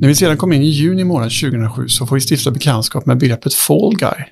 När 0.00 0.08
vi 0.08 0.14
sedan 0.14 0.36
kom 0.36 0.52
in 0.52 0.62
i 0.62 0.68
juni 0.68 1.04
månad 1.04 1.30
2007 1.30 1.88
så 1.88 2.06
får 2.06 2.16
vi 2.16 2.20
stifta 2.20 2.50
bekantskap 2.50 3.06
med 3.06 3.18
begreppet 3.18 3.54
Fall 3.54 3.96
Guy. 3.96 4.24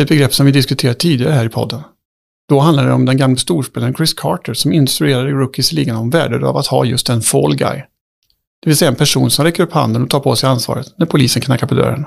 Ett 0.00 0.08
begrepp 0.08 0.34
som 0.34 0.46
vi 0.46 0.52
diskuterat 0.52 0.98
tidigare 0.98 1.32
här 1.32 1.46
i 1.46 1.48
podden. 1.48 1.80
Då 2.52 2.60
handlade 2.60 2.88
det 2.88 2.94
om 2.94 3.04
den 3.04 3.16
gamla 3.16 3.36
storspelaren 3.36 3.94
Chris 3.94 4.14
Carter 4.14 4.54
som 4.54 4.72
instruerade 4.72 5.30
rookies 5.30 5.72
i 5.72 5.76
ligan 5.76 5.96
om 5.96 6.10
värdet 6.10 6.42
av 6.42 6.56
att 6.56 6.66
ha 6.66 6.84
just 6.84 7.08
en 7.08 7.22
fall 7.22 7.56
guy. 7.56 7.76
Det 8.62 8.68
vill 8.70 8.76
säga 8.76 8.90
en 8.90 8.96
person 8.96 9.30
som 9.30 9.44
räcker 9.44 9.62
upp 9.62 9.72
handen 9.72 10.02
och 10.02 10.10
tar 10.10 10.20
på 10.20 10.36
sig 10.36 10.48
ansvaret 10.48 10.86
när 10.96 11.06
polisen 11.06 11.42
knackar 11.42 11.66
på 11.66 11.74
dörren. 11.74 12.04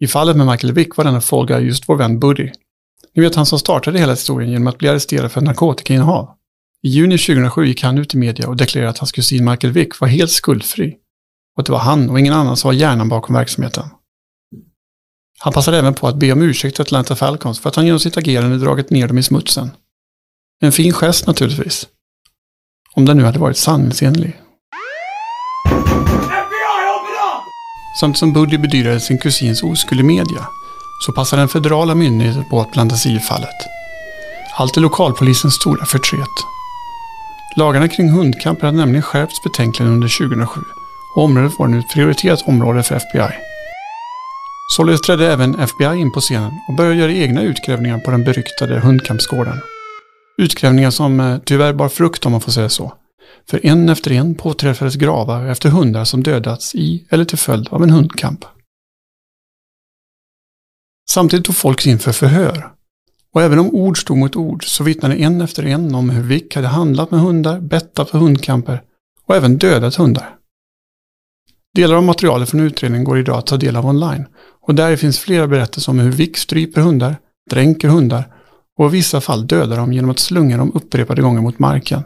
I 0.00 0.06
fallet 0.06 0.36
med 0.36 0.46
Michael 0.46 0.72
Vick 0.72 0.96
var 0.96 1.04
denna 1.04 1.20
fall 1.20 1.46
guy 1.46 1.66
just 1.66 1.88
vår 1.88 1.96
vän 1.96 2.18
Buddy. 2.18 2.50
Ni 3.14 3.22
vet 3.22 3.34
han 3.34 3.46
som 3.46 3.58
startade 3.58 3.98
hela 3.98 4.12
historien 4.12 4.50
genom 4.50 4.66
att 4.66 4.78
bli 4.78 4.88
arresterad 4.88 5.32
för 5.32 5.40
narkotikainnehav. 5.40 6.28
I 6.82 6.88
juni 6.88 7.18
2007 7.18 7.66
gick 7.66 7.82
han 7.82 7.98
ut 7.98 8.14
i 8.14 8.16
media 8.16 8.48
och 8.48 8.56
deklarerade 8.56 8.90
att 8.90 8.98
hans 8.98 9.12
kusin 9.12 9.44
Michael 9.50 9.72
Vick 9.72 10.00
var 10.00 10.08
helt 10.08 10.30
skuldfri. 10.30 10.96
Och 11.56 11.60
att 11.60 11.66
det 11.66 11.72
var 11.72 11.78
han 11.78 12.10
och 12.10 12.20
ingen 12.20 12.34
annan 12.34 12.56
som 12.56 12.68
var 12.68 12.74
hjärnan 12.74 13.08
bakom 13.08 13.34
verksamheten. 13.34 13.84
Han 15.42 15.52
passade 15.52 15.78
även 15.78 15.94
på 15.94 16.08
att 16.08 16.16
be 16.16 16.32
om 16.32 16.42
ursäkt 16.42 16.76
till 16.76 16.82
Atlanta 16.82 17.16
Falcons 17.16 17.60
för 17.60 17.68
att 17.68 17.76
han 17.76 17.86
genom 17.86 18.00
sitt 18.00 18.16
agerande 18.16 18.58
dragit 18.58 18.90
ner 18.90 19.08
dem 19.08 19.18
i 19.18 19.22
smutsen. 19.22 19.70
En 20.62 20.72
fin 20.72 20.92
gest 20.92 21.26
naturligtvis. 21.26 21.86
Om 22.94 23.04
den 23.04 23.16
nu 23.16 23.24
hade 23.24 23.38
varit 23.38 23.56
sanningsenlig. 23.56 24.40
Samtidigt 28.00 28.18
som 28.18 28.32
Buddy 28.32 28.58
bedyrade 28.58 29.00
sin 29.00 29.18
kusins 29.18 29.62
oskuld 29.62 30.00
i 30.00 30.04
media 30.04 30.46
så 31.06 31.12
passade 31.12 31.42
den 31.42 31.48
federala 31.48 31.94
myndigheten 31.94 32.44
på 32.50 32.60
att 32.60 32.72
blanda 32.72 32.96
sig 32.96 33.16
i 33.16 33.18
fallet. 33.18 33.56
Allt 34.58 34.76
är 34.76 34.80
lokalpolisens 34.80 35.54
stora 35.54 35.86
förtret. 35.86 36.28
Lagarna 37.56 37.88
kring 37.88 38.10
hundkamper 38.10 38.66
hade 38.66 38.78
nämligen 38.78 39.02
skärpts 39.02 39.42
betänkligen 39.42 39.92
under 39.92 40.18
2007 40.18 40.60
och 41.16 41.24
området 41.24 41.58
var 41.58 41.68
nu 41.68 41.78
ett 41.78 41.92
prioriterat 41.94 42.48
område 42.48 42.82
för 42.82 42.94
FBI. 42.94 43.49
Således 44.76 45.00
trädde 45.00 45.32
även 45.32 45.58
FBI 45.58 45.96
in 45.96 46.12
på 46.12 46.20
scenen 46.20 46.52
och 46.68 46.74
började 46.74 46.96
göra 46.96 47.12
egna 47.12 47.42
utgrävningar 47.42 47.98
på 47.98 48.10
den 48.10 48.24
beryktade 48.24 48.80
hundkampsgården. 48.80 49.60
Utgrävningar 50.38 50.90
som 50.90 51.20
eh, 51.20 51.38
tyvärr 51.44 51.72
bar 51.72 51.88
frukt 51.88 52.26
om 52.26 52.32
man 52.32 52.40
får 52.40 52.52
säga 52.52 52.68
så. 52.68 52.92
För 53.50 53.66
en 53.66 53.88
efter 53.88 54.12
en 54.12 54.34
påträffades 54.34 54.94
gravar 54.94 55.46
efter 55.46 55.68
hundar 55.68 56.04
som 56.04 56.22
dödats 56.22 56.74
i 56.74 57.06
eller 57.10 57.24
till 57.24 57.38
följd 57.38 57.68
av 57.70 57.82
en 57.82 57.90
hundkamp. 57.90 58.44
Samtidigt 61.10 61.46
tog 61.46 61.56
folk 61.56 61.86
in 61.86 61.98
för 61.98 62.12
förhör. 62.12 62.72
Och 63.34 63.42
även 63.42 63.58
om 63.58 63.70
ord 63.70 64.00
stod 64.00 64.16
mot 64.16 64.36
ord 64.36 64.64
så 64.64 64.84
vittnade 64.84 65.16
en 65.16 65.40
efter 65.40 65.66
en 65.66 65.94
om 65.94 66.10
hur 66.10 66.22
Vick 66.22 66.56
hade 66.56 66.68
handlat 66.68 67.10
med 67.10 67.20
hundar, 67.20 67.60
bettat 67.60 68.10
för 68.10 68.18
hundkamper 68.18 68.82
och 69.26 69.36
även 69.36 69.58
dödat 69.58 69.94
hundar. 69.94 70.39
Delar 71.74 71.96
av 71.96 72.02
materialet 72.02 72.50
från 72.50 72.60
utredningen 72.60 73.04
går 73.04 73.18
idag 73.18 73.38
att 73.38 73.46
ta 73.46 73.56
del 73.56 73.76
av 73.76 73.86
online 73.86 74.26
och 74.60 74.74
där 74.74 74.96
finns 74.96 75.18
flera 75.18 75.46
berättelser 75.46 75.92
om 75.92 75.98
hur 75.98 76.12
Vick 76.12 76.36
stryper 76.36 76.80
hundar, 76.80 77.16
dränker 77.50 77.88
hundar 77.88 78.34
och 78.78 78.86
i 78.86 78.90
vissa 78.90 79.20
fall 79.20 79.46
dödar 79.46 79.76
dem 79.76 79.92
genom 79.92 80.10
att 80.10 80.18
slunga 80.18 80.56
dem 80.56 80.72
upprepade 80.74 81.22
gånger 81.22 81.40
mot 81.40 81.58
marken. 81.58 82.02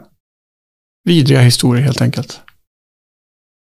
Vidriga 1.03 1.41
historier 1.41 1.83
helt 1.83 2.01
enkelt. 2.01 2.41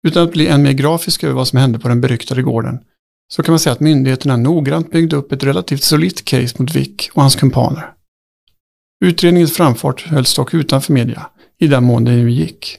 Utan 0.07 0.23
att 0.23 0.33
bli 0.33 0.47
än 0.47 0.63
mer 0.63 0.73
grafisk 0.73 1.25
över 1.25 1.35
vad 1.35 1.49
som 1.49 1.59
hände 1.59 1.79
på 1.79 1.89
den 1.89 2.01
beryktade 2.01 2.43
gården 2.43 2.79
så 3.33 3.43
kan 3.43 3.53
man 3.53 3.59
säga 3.59 3.73
att 3.73 3.81
myndigheterna 3.81 4.37
noggrant 4.37 4.91
byggde 4.91 5.17
upp 5.17 5.33
ett 5.33 5.45
relativt 5.45 5.83
solitt 5.83 6.25
case 6.25 6.57
mot 6.59 6.75
Vick 6.75 7.11
och 7.13 7.23
hans 7.23 7.37
kumpaner. 7.37 7.93
Utredningens 9.05 9.57
framfart 9.57 10.07
hölls 10.07 10.35
dock 10.35 10.55
utanför 10.55 10.93
media, 10.93 11.31
i 11.59 11.67
den 11.67 11.85
mån 11.85 12.05
det 12.05 12.11
nu 12.11 12.31
gick. 12.31 12.79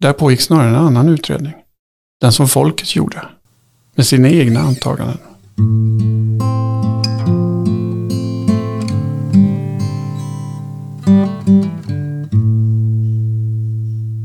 Där 0.00 0.12
pågick 0.12 0.40
snarare 0.40 0.68
en 0.68 0.74
annan 0.74 1.08
utredning. 1.08 1.54
Den 2.20 2.32
som 2.32 2.48
folket 2.48 2.96
gjorde. 2.96 3.28
Med 3.94 4.06
sina 4.06 4.28
egna 4.28 4.60
antaganden. 4.60 5.18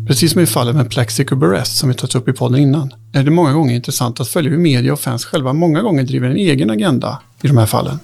Precis 0.07 0.31
som 0.31 0.41
i 0.41 0.45
fallet 0.45 0.75
med 0.75 0.89
Plexico 0.89 1.35
Burrest 1.35 1.77
som 1.77 1.89
vi 1.89 1.95
tagit 1.95 2.15
upp 2.15 2.27
i 2.27 2.33
podden 2.33 2.59
innan, 2.59 2.93
är 3.13 3.23
det 3.23 3.31
många 3.31 3.53
gånger 3.53 3.75
intressant 3.75 4.19
att 4.19 4.27
följa 4.27 4.51
hur 4.51 4.57
media 4.57 4.93
och 4.93 4.99
fans 4.99 5.25
själva 5.25 5.53
många 5.53 5.81
gånger 5.81 6.03
driver 6.03 6.29
en 6.29 6.37
egen 6.37 6.69
agenda 6.69 7.21
i 7.41 7.47
de 7.47 7.57
här 7.57 7.65
fallen. 7.65 7.99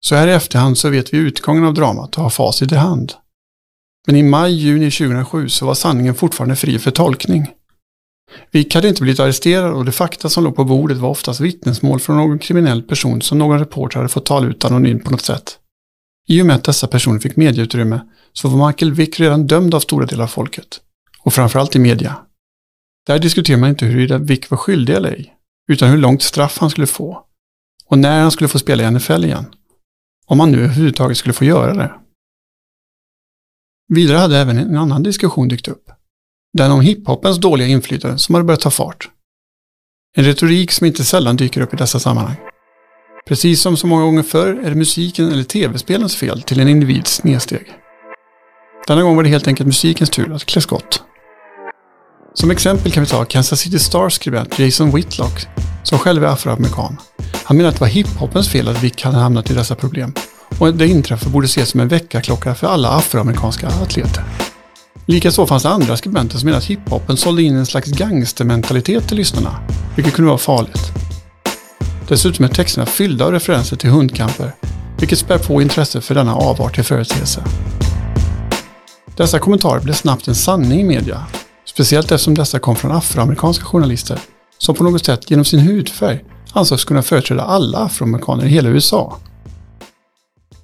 Så 0.00 0.14
här 0.14 0.28
i 0.28 0.32
efterhand 0.32 0.78
så 0.78 0.88
vet 0.88 1.14
vi 1.14 1.18
utgången 1.18 1.64
av 1.64 1.74
dramat 1.74 2.16
och 2.16 2.22
har 2.22 2.30
facit 2.30 2.72
i 2.72 2.76
hand. 2.76 3.12
Men 4.06 4.16
i 4.16 4.22
maj-juni 4.22 4.90
2007 4.90 5.48
så 5.48 5.66
var 5.66 5.74
sanningen 5.74 6.14
fortfarande 6.14 6.56
fri 6.56 6.78
för 6.78 6.90
tolkning. 6.90 7.50
Wick 8.50 8.74
hade 8.74 8.88
inte 8.88 9.02
blivit 9.02 9.20
arresterad 9.20 9.72
och 9.72 9.84
de 9.84 9.92
fakta 9.92 10.28
som 10.28 10.44
låg 10.44 10.56
på 10.56 10.64
bordet 10.64 10.98
var 10.98 11.08
oftast 11.08 11.40
vittnesmål 11.40 12.00
från 12.00 12.16
någon 12.16 12.38
kriminell 12.38 12.82
person 12.82 13.22
som 13.22 13.38
någon 13.38 13.58
reporter 13.58 13.96
hade 13.96 14.08
fått 14.08 14.26
tala 14.26 14.46
ut 14.46 14.64
anonymt 14.64 15.04
på 15.04 15.10
något 15.10 15.20
sätt. 15.24 15.58
I 16.28 16.42
och 16.42 16.46
med 16.46 16.56
att 16.56 16.64
dessa 16.64 16.86
personer 16.86 17.18
fick 17.18 17.36
medieutrymme 17.36 18.00
så 18.32 18.48
var 18.48 18.66
Michael 18.66 18.92
Wick 18.92 19.20
redan 19.20 19.46
dömd 19.46 19.74
av 19.74 19.80
stora 19.80 20.06
delar 20.06 20.24
av 20.24 20.28
folket. 20.28 20.80
Och 21.24 21.32
framförallt 21.32 21.76
i 21.76 21.78
media. 21.78 22.16
Där 23.06 23.18
diskuterar 23.18 23.58
man 23.58 23.70
inte 23.70 23.86
huruvida 23.86 24.18
Wick 24.18 24.50
var 24.50 24.58
skyldig 24.58 24.94
eller 24.94 25.12
ej, 25.12 25.34
utan 25.68 25.90
hur 25.90 25.98
långt 25.98 26.22
straff 26.22 26.58
han 26.58 26.70
skulle 26.70 26.86
få. 26.86 27.24
Och 27.86 27.98
när 27.98 28.22
han 28.22 28.30
skulle 28.30 28.48
få 28.48 28.58
spela 28.58 28.82
i 28.82 28.90
NFL 28.90 29.24
igen. 29.24 29.46
Om 30.26 30.40
han 30.40 30.52
nu 30.52 30.58
överhuvudtaget 30.58 31.16
skulle 31.16 31.32
få 31.32 31.44
göra 31.44 31.74
det. 31.74 31.92
Vidare 33.88 34.18
hade 34.18 34.38
även 34.38 34.58
en 34.58 34.76
annan 34.76 35.02
diskussion 35.02 35.48
dykt 35.48 35.68
upp. 35.68 35.91
Den 36.58 36.70
om 36.70 36.80
hiphopens 36.80 37.38
dåliga 37.38 37.68
inflytande 37.68 38.18
som 38.18 38.34
hade 38.34 38.44
börjat 38.44 38.60
ta 38.60 38.70
fart. 38.70 39.08
En 40.16 40.24
retorik 40.24 40.72
som 40.72 40.86
inte 40.86 41.04
sällan 41.04 41.36
dyker 41.36 41.60
upp 41.60 41.74
i 41.74 41.76
dessa 41.76 41.98
sammanhang. 41.98 42.36
Precis 43.28 43.60
som 43.60 43.76
så 43.76 43.86
många 43.86 44.02
gånger 44.02 44.22
förr 44.22 44.60
är 44.64 44.70
det 44.70 44.76
musiken 44.76 45.32
eller 45.32 45.44
tv-spelens 45.44 46.16
fel 46.16 46.42
till 46.42 46.60
en 46.60 46.68
individs 46.68 47.14
snedsteg. 47.14 47.66
Denna 48.86 49.02
gång 49.02 49.16
var 49.16 49.22
det 49.22 49.28
helt 49.28 49.48
enkelt 49.48 49.66
musikens 49.66 50.10
tur 50.10 50.32
att 50.32 50.44
klä 50.44 50.60
skott. 50.60 51.02
Som 52.34 52.50
exempel 52.50 52.92
kan 52.92 53.02
vi 53.02 53.08
ta 53.08 53.24
Kansas 53.24 53.60
City 53.60 53.78
Stars 53.78 54.12
skribent 54.12 54.58
Jason 54.58 54.90
Whitlock, 54.90 55.46
som 55.82 55.98
själv 55.98 56.24
är 56.24 56.28
afroamerikan. 56.28 56.96
Han 57.44 57.56
menar 57.56 57.68
att 57.68 57.74
det 57.76 57.80
var 57.80 57.88
hiphopens 57.88 58.48
fel 58.48 58.68
att 58.68 58.82
Vic 58.82 59.02
hade 59.02 59.16
hamnat 59.16 59.50
i 59.50 59.54
dessa 59.54 59.74
problem 59.74 60.14
och 60.58 60.74
det 60.74 60.86
inträffade 60.86 61.30
borde 61.30 61.46
ses 61.46 61.68
som 61.68 61.80
en 61.80 61.88
väckarklocka 61.88 62.54
för 62.54 62.66
alla 62.66 62.88
afroamerikanska 62.88 63.66
atleter. 63.66 64.24
Likaså 65.06 65.46
fanns 65.46 65.62
det 65.62 65.68
andra 65.68 65.96
skribenter 65.96 66.38
som 66.38 66.46
menade 66.46 66.58
att 66.58 66.70
hiphopen 66.70 67.16
sålde 67.16 67.42
in 67.42 67.56
en 67.56 67.66
slags 67.66 67.90
gangstermentalitet 67.90 69.08
till 69.08 69.16
lyssnarna, 69.16 69.60
vilket 69.96 70.14
kunde 70.14 70.28
vara 70.28 70.38
farligt. 70.38 70.92
Dessutom 72.08 72.44
är 72.44 72.48
texterna 72.48 72.86
fyllda 72.86 73.24
av 73.24 73.32
referenser 73.32 73.76
till 73.76 73.90
hundkamper, 73.90 74.52
vilket 74.98 75.18
spär 75.18 75.38
på 75.38 75.62
intresse 75.62 76.00
för 76.00 76.14
denna 76.14 76.34
avartiga 76.34 76.84
företeelse. 76.84 77.44
Dessa 79.16 79.38
kommentarer 79.38 79.80
blev 79.80 79.94
snabbt 79.94 80.28
en 80.28 80.34
sanning 80.34 80.80
i 80.80 80.84
media, 80.84 81.26
speciellt 81.64 82.12
eftersom 82.12 82.34
dessa 82.34 82.58
kom 82.58 82.76
från 82.76 82.92
afroamerikanska 82.92 83.64
journalister 83.64 84.18
som 84.58 84.74
på 84.74 84.84
något 84.84 85.04
sätt 85.04 85.30
genom 85.30 85.44
sin 85.44 85.60
hudfärg 85.60 86.24
ansågs 86.52 86.84
kunna 86.84 87.02
företräda 87.02 87.42
alla 87.42 87.78
afroamerikaner 87.78 88.44
i 88.44 88.48
hela 88.48 88.68
USA. 88.68 89.16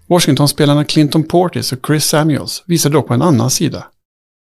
Washington-spelarna 0.07 0.85
Clinton 0.85 1.25
Portis 1.25 1.73
och 1.73 1.79
Chris 1.87 2.05
Samuels 2.05 2.63
visade 2.67 2.93
dock 2.93 3.09
på 3.09 3.15
en 3.15 3.23
annan 3.23 3.51
sida 3.51 3.85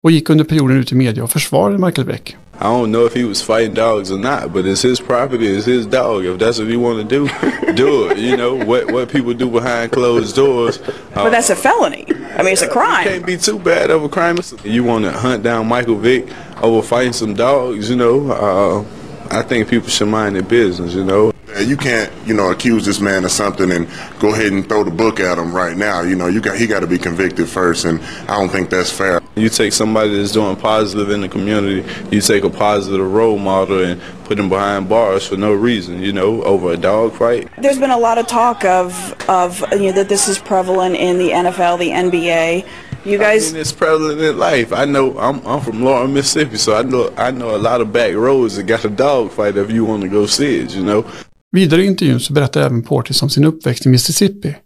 och 0.06 0.12
gick 0.12 0.30
under 0.30 0.44
perioden 0.44 0.76
ut 0.76 0.92
i 0.92 0.94
media 0.94 1.24
och 1.24 1.30
försvarade 1.30 1.78
Michael 1.78 2.06
Beck. 2.06 2.36
I 2.60 2.64
don't 2.64 2.92
know 2.92 3.06
if 3.06 3.14
he 3.14 3.24
was 3.24 3.42
fighting 3.42 3.74
dogs 3.74 4.10
or 4.10 4.18
not, 4.18 4.52
but 4.52 4.64
it's 4.64 4.82
his 4.82 5.00
property, 5.00 5.56
it's 5.56 5.66
his 5.66 5.86
dog. 5.86 6.24
If 6.24 6.38
that's 6.38 6.58
what 6.58 6.68
you 6.68 6.80
want 6.80 7.08
to 7.10 7.16
do, 7.18 7.28
do 7.74 8.10
it. 8.10 8.18
You 8.18 8.36
know 8.36 8.54
what 8.54 8.92
what 8.92 9.08
people 9.08 9.34
do 9.34 9.50
behind 9.50 9.90
closed 9.90 10.36
doors. 10.36 10.78
Uh, 10.78 10.92
But 11.14 11.30
that's 11.30 11.50
a 11.50 11.56
felony. 11.56 12.06
I 12.38 12.42
mean, 12.42 12.52
it's 12.52 12.62
a 12.62 12.68
crime. 12.68 13.00
it 13.00 13.04
crime. 13.04 13.04
can't 13.04 13.26
be 13.26 13.36
too 13.36 13.58
bad 13.58 13.90
of 13.90 14.04
a 14.04 14.08
crime. 14.08 14.38
You 14.64 14.84
want 14.84 15.04
to 15.04 15.10
hunt 15.10 15.42
down 15.42 15.66
Michael 15.66 15.96
Vick 15.96 16.24
over 16.62 16.86
fighting 16.86 17.12
some 17.12 17.34
dogs, 17.34 17.90
you 17.90 17.96
know? 17.96 18.30
Uh, 18.30 18.84
I 19.30 19.42
think 19.42 19.68
people 19.68 19.88
should 19.88 20.08
mind 20.08 20.36
their 20.36 20.42
business, 20.42 20.94
you 20.94 21.04
know. 21.04 21.32
You 21.58 21.76
can't, 21.76 22.10
you 22.26 22.34
know, 22.34 22.50
accuse 22.50 22.84
this 22.84 23.00
man 23.00 23.24
of 23.24 23.30
something 23.32 23.72
and 23.72 23.88
go 24.20 24.32
ahead 24.32 24.52
and 24.52 24.68
throw 24.68 24.84
the 24.84 24.90
book 24.90 25.20
at 25.20 25.36
him 25.38 25.52
right 25.52 25.76
now. 25.76 26.02
You 26.02 26.14
know, 26.14 26.28
you 26.28 26.40
got 26.40 26.56
he 26.56 26.66
got 26.66 26.80
to 26.80 26.86
be 26.86 26.98
convicted 26.98 27.48
first, 27.48 27.84
and 27.86 28.00
I 28.28 28.38
don't 28.38 28.50
think 28.50 28.70
that's 28.70 28.92
fair. 28.92 29.20
You 29.38 29.50
take 29.50 29.74
somebody 29.74 30.16
that's 30.16 30.32
doing 30.32 30.56
positive 30.56 31.10
in 31.10 31.20
the 31.20 31.28
community, 31.28 31.84
you 32.10 32.22
take 32.22 32.42
a 32.42 32.48
positive 32.48 33.12
role 33.12 33.36
model 33.36 33.84
and 33.84 34.00
put 34.24 34.38
them 34.38 34.48
behind 34.48 34.88
bars 34.88 35.26
for 35.26 35.36
no 35.36 35.52
reason, 35.52 36.00
you 36.00 36.10
know, 36.10 36.42
over 36.42 36.72
a 36.72 36.76
dog 36.78 37.12
fight. 37.12 37.46
There's 37.58 37.78
been 37.78 37.90
a 37.90 37.98
lot 37.98 38.16
of 38.16 38.26
talk 38.26 38.64
of 38.64 39.14
of 39.28 39.60
you 39.72 39.88
know 39.88 39.92
that 39.92 40.08
this 40.08 40.26
is 40.26 40.38
prevalent 40.38 40.96
in 40.96 41.18
the 41.18 41.32
NFL, 41.32 41.78
the 41.78 41.90
NBA. 41.90 42.64
You 43.04 43.18
guys, 43.18 43.50
I 43.50 43.52
mean, 43.52 43.60
it's 43.60 43.72
prevalent 43.72 44.22
in 44.22 44.38
life. 44.38 44.72
I 44.72 44.86
know 44.86 45.18
I'm, 45.18 45.46
I'm 45.46 45.60
from 45.60 45.84
Laurel, 45.84 46.08
Mississippi, 46.08 46.56
so 46.56 46.74
I 46.74 46.82
know 46.82 47.10
I 47.18 47.30
know 47.30 47.54
a 47.54 47.60
lot 47.60 47.82
of 47.82 47.92
back 47.92 48.14
roads 48.14 48.56
that 48.56 48.66
got 48.66 48.84
a 48.86 48.88
dog 48.88 49.32
fight 49.32 49.58
if 49.58 49.70
you 49.70 49.84
want 49.84 50.02
to 50.02 50.08
go 50.08 50.26
see 50.26 50.60
it, 50.60 50.74
you 50.74 50.82
know. 50.82 51.04
Vidare 51.52 51.82
i 51.82 51.86
intervjun 51.86 52.20
så 52.20 52.32
berättar 52.32 52.60
även 52.60 52.82
Portis 52.82 53.22
om 53.22 53.30
sin 53.30 53.44
uppväxt 53.44 53.86
i 53.86 53.88
Mississippi. 53.88 54.56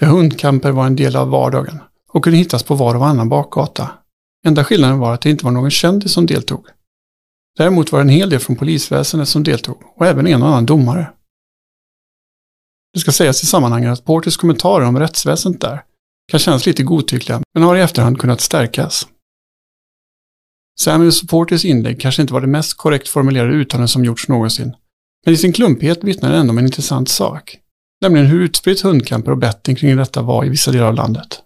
Där 0.00 0.06
hundkamper 0.06 0.70
var 0.70 0.86
en 0.86 0.96
del 0.96 1.16
av 1.16 1.28
vardagen 1.30 1.78
och 2.12 2.24
kunde 2.24 2.38
hittas 2.38 2.62
på 2.62 2.74
var 2.74 2.94
och 2.94 3.00
varannan 3.00 3.28
bakgata. 3.28 3.90
Enda 4.46 4.64
skillnaden 4.64 4.98
var 4.98 5.14
att 5.14 5.20
det 5.20 5.30
inte 5.30 5.44
var 5.44 5.52
någon 5.52 5.70
kändis 5.70 6.12
som 6.12 6.26
deltog. 6.26 6.66
Däremot 7.58 7.92
var 7.92 7.98
det 7.98 8.02
en 8.02 8.08
hel 8.08 8.30
del 8.30 8.40
från 8.40 8.56
polisväsendet 8.56 9.28
som 9.28 9.42
deltog 9.42 9.82
och 9.96 10.06
även 10.06 10.26
en 10.26 10.42
och 10.42 10.48
annan 10.48 10.66
domare. 10.66 11.12
Det 12.94 13.00
ska 13.00 13.12
sägas 13.12 13.42
i 13.42 13.46
sammanhanget 13.46 13.92
att 13.92 14.04
Portis 14.04 14.36
kommentarer 14.36 14.86
om 14.86 14.98
rättsväsendet 14.98 15.60
där 15.60 15.82
kan 16.30 16.40
kännas 16.40 16.66
lite 16.66 16.82
godtyckliga 16.82 17.42
men 17.54 17.62
har 17.62 17.76
i 17.76 17.80
efterhand 17.80 18.20
kunnat 18.20 18.40
stärkas. 18.40 19.08
Samuels 20.80 21.22
och 21.22 21.28
Portis 21.28 21.64
inlägg 21.64 22.00
kanske 22.00 22.22
inte 22.22 22.34
var 22.34 22.40
det 22.40 22.46
mest 22.46 22.76
korrekt 22.76 23.08
formulerade 23.08 23.52
uttalande 23.52 23.88
som 23.88 24.04
gjorts 24.04 24.28
någonsin, 24.28 24.74
men 25.24 25.34
i 25.34 25.36
sin 25.36 25.52
klumpighet 25.52 26.04
vittnar 26.04 26.30
det 26.30 26.36
ändå 26.36 26.50
om 26.50 26.58
en 26.58 26.64
intressant 26.64 27.08
sak. 27.08 27.58
Nämligen 28.00 28.26
hur 28.26 28.40
utspritt 28.40 28.80
hundkamper 28.80 29.30
och 29.30 29.38
betting 29.38 29.76
kring 29.76 29.96
detta 29.96 30.22
var 30.22 30.44
i 30.44 30.48
vissa 30.48 30.70
delar 30.70 30.86
av 30.86 30.94
landet. 30.94 31.42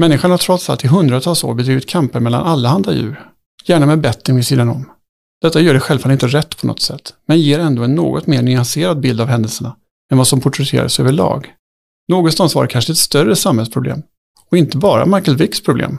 Människan 0.00 0.30
har 0.30 0.38
trots 0.38 0.70
allt 0.70 0.84
i 0.84 0.88
hundratals 0.88 1.44
år 1.44 1.54
bedrivit 1.54 1.88
kamper 1.88 2.20
mellan 2.20 2.46
allehanda 2.46 2.92
djur, 2.92 3.30
gärna 3.64 3.86
med 3.86 4.00
betting 4.00 4.36
vid 4.36 4.46
sidan 4.46 4.68
om. 4.68 4.90
Detta 5.42 5.60
gör 5.60 5.74
det 5.74 5.80
självfallet 5.80 6.22
inte 6.22 6.38
rätt 6.38 6.60
på 6.60 6.66
något 6.66 6.80
sätt, 6.80 7.14
men 7.26 7.40
ger 7.40 7.58
ändå 7.58 7.82
en 7.82 7.94
något 7.94 8.26
mer 8.26 8.42
nyanserad 8.42 9.00
bild 9.00 9.20
av 9.20 9.28
händelserna 9.28 9.76
än 10.12 10.18
vad 10.18 10.26
som 10.26 10.40
porträtteras 10.40 11.00
överlag. 11.00 11.54
Någonstans 12.08 12.54
var 12.54 12.62
det 12.62 12.68
kanske 12.68 12.92
ett 12.92 12.98
större 12.98 13.36
samhällsproblem, 13.36 14.02
och 14.50 14.56
inte 14.58 14.78
bara 14.78 15.06
Michael 15.06 15.36
Vicks 15.36 15.62
problem. 15.62 15.98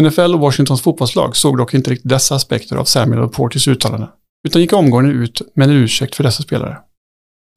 NFL 0.00 0.34
och 0.34 0.40
Washingtons 0.40 0.82
fotbollslag 0.82 1.36
såg 1.36 1.58
dock 1.58 1.74
inte 1.74 1.90
riktigt 1.90 2.08
dessa 2.08 2.34
aspekter 2.34 2.76
av 2.76 2.84
Samuel 2.84 3.22
och 3.22 3.32
Portis 3.32 3.68
uttalanden, 3.68 4.08
utan 4.48 4.62
gick 4.62 4.72
omgående 4.72 5.10
ut 5.10 5.42
med 5.54 5.68
en 5.68 5.76
ursäkt 5.76 6.16
för 6.16 6.24
dessa 6.24 6.42
spelare. 6.42 6.78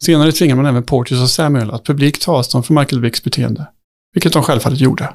Senare 0.03 0.31
tvingade 0.31 0.61
man 0.61 0.71
även 0.71 0.83
Portis 0.83 1.21
och 1.21 1.29
Samuel 1.29 1.71
att 1.71 1.85
publikt 1.85 2.21
ta 2.21 2.31
avstånd 2.31 2.65
från 2.65 2.79
Michael 2.79 3.01
Vicks 3.01 3.23
beteende, 3.23 3.67
vilket 4.13 4.33
de 4.33 4.43
självfallet 4.43 4.79
gjorde. 4.79 5.13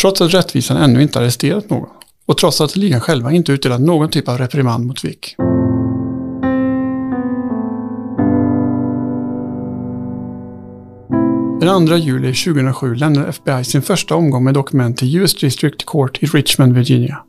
Trots 0.00 0.20
att 0.20 0.34
rättvisan 0.34 0.76
ännu 0.76 1.02
inte 1.02 1.18
arresterat 1.18 1.70
någon, 1.70 1.88
och 2.26 2.38
trots 2.38 2.60
att 2.60 2.76
ligan 2.76 3.00
själva 3.00 3.32
inte 3.32 3.52
utdelat 3.52 3.80
någon 3.80 4.10
typ 4.10 4.28
av 4.28 4.38
reprimand 4.38 4.86
mot 4.86 5.04
Vick. 5.04 5.36
Den 11.60 11.86
2 11.86 11.96
juli 11.96 12.34
2007 12.34 12.94
lämnade 12.94 13.28
FBI 13.28 13.64
sin 13.64 13.82
första 13.82 14.14
omgång 14.14 14.44
med 14.44 14.54
dokument 14.54 14.96
till 14.96 15.16
US 15.16 15.34
District 15.34 15.86
Court 15.86 16.22
i 16.22 16.26
Richmond, 16.26 16.74
Virginia. 16.74 17.24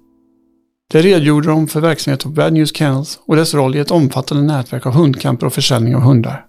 Där 0.92 1.02
redogjorde 1.02 1.48
de 1.48 1.68
för 1.68 1.82
verksamheten 1.82 2.32
på 2.32 2.42
Bad 2.42 2.54
News 2.54 2.76
Kennels 2.76 3.20
och 3.26 3.36
dess 3.36 3.54
roll 3.54 3.76
i 3.76 3.80
ett 3.80 3.92
omfattande 3.92 4.44
nätverk 4.44 4.86
av 4.86 4.94
hundkamper 4.94 5.48
och 5.48 5.54
försäljning 5.54 5.96
av 5.96 6.02
hundar. 6.02 6.46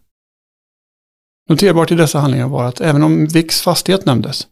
Noterbart 1.49 1.93
i 1.93 1.95
dessa 1.95 2.19
handlingar 2.19 2.49
var 2.49 2.65
att 2.65 2.81
även 2.81 3.03
om 3.03 3.27
Vicks 3.27 3.63
fastighet 3.63 4.07
nämndes, 4.07 4.47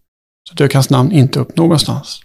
så 0.49 0.54
dök 0.54 0.75
hans 0.75 0.90
namn 0.90 1.12
inte 1.12 1.40
upp 1.40 1.56
någonstans. 1.56 2.22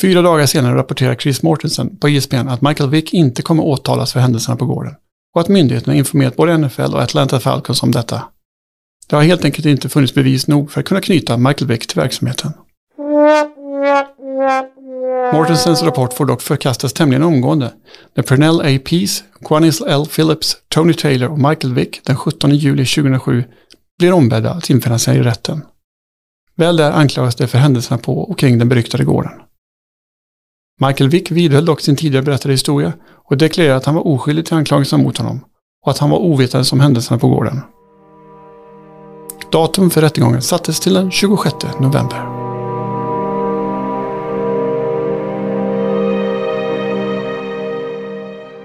Fyra 0.00 0.22
dagar 0.22 0.46
senare 0.46 0.76
rapporterar 0.76 1.14
Chris 1.14 1.42
Mortensen 1.42 1.96
på 1.96 2.08
ESPN 2.08 2.48
att 2.48 2.62
Michael 2.62 2.90
Vick 2.90 3.14
inte 3.14 3.42
kommer 3.42 3.62
åtalas 3.62 4.12
för 4.12 4.20
händelserna 4.20 4.56
på 4.56 4.66
gården 4.66 4.94
och 5.34 5.40
att 5.40 5.48
myndigheterna 5.48 5.94
informerat 5.94 6.36
både 6.36 6.58
NFL 6.58 6.94
och 6.94 7.02
Atlanta 7.02 7.40
Falcons 7.40 7.82
om 7.82 7.90
detta. 7.90 8.22
Det 9.06 9.16
har 9.16 9.22
helt 9.22 9.44
enkelt 9.44 9.66
inte 9.66 9.88
funnits 9.88 10.14
bevis 10.14 10.46
nog 10.46 10.70
för 10.70 10.80
att 10.80 10.86
kunna 10.86 11.00
knyta 11.00 11.36
Michael 11.36 11.66
Vick 11.66 11.86
till 11.86 12.00
verksamheten. 12.00 12.52
Mortensens 15.32 15.82
rapport 15.82 16.12
får 16.12 16.26
dock 16.26 16.42
förkastas 16.42 16.92
tämligen 16.92 17.22
omgående 17.22 17.72
när 18.14 18.24
Pernell 18.24 18.60
A. 18.60 18.78
Pease, 18.84 19.24
Quanis 19.44 19.80
L. 19.80 20.06
Phillips, 20.06 20.56
Tony 20.68 20.94
Taylor 20.94 21.28
och 21.28 21.38
Michael 21.38 21.74
Vick 21.74 22.00
den 22.04 22.16
17 22.16 22.54
juli 22.54 22.84
2007 22.86 23.44
blir 23.98 24.12
ombedda 24.12 24.50
att 24.50 24.70
infinna 24.70 24.98
sig 24.98 25.18
i 25.18 25.22
rätten. 25.22 25.62
Väl 26.56 26.76
där 26.76 26.92
anklagas 26.92 27.34
det 27.34 27.46
för 27.46 27.58
händelserna 27.58 27.98
på 27.98 28.18
och 28.18 28.38
kring 28.38 28.58
den 28.58 28.68
beryktade 28.68 29.04
gården. 29.04 29.32
Michael 30.80 31.10
Wick 31.10 31.30
vidhöll 31.30 31.64
dock 31.64 31.80
sin 31.80 31.96
tidigare 31.96 32.24
berättade 32.24 32.54
historia 32.54 32.92
och 33.28 33.36
deklarerade 33.36 33.76
att 33.76 33.84
han 33.84 33.94
var 33.94 34.06
oskyldig 34.06 34.46
till 34.46 34.54
anklagelserna 34.54 35.02
mot 35.02 35.18
honom 35.18 35.44
och 35.84 35.90
att 35.90 35.98
han 35.98 36.10
var 36.10 36.18
ovetande 36.18 36.68
om 36.72 36.80
händelserna 36.80 37.18
på 37.18 37.28
gården. 37.28 37.60
Datum 39.52 39.90
för 39.90 40.00
rättegången 40.00 40.42
sattes 40.42 40.80
till 40.80 40.94
den 40.94 41.10
26 41.10 41.54
november. 41.80 42.44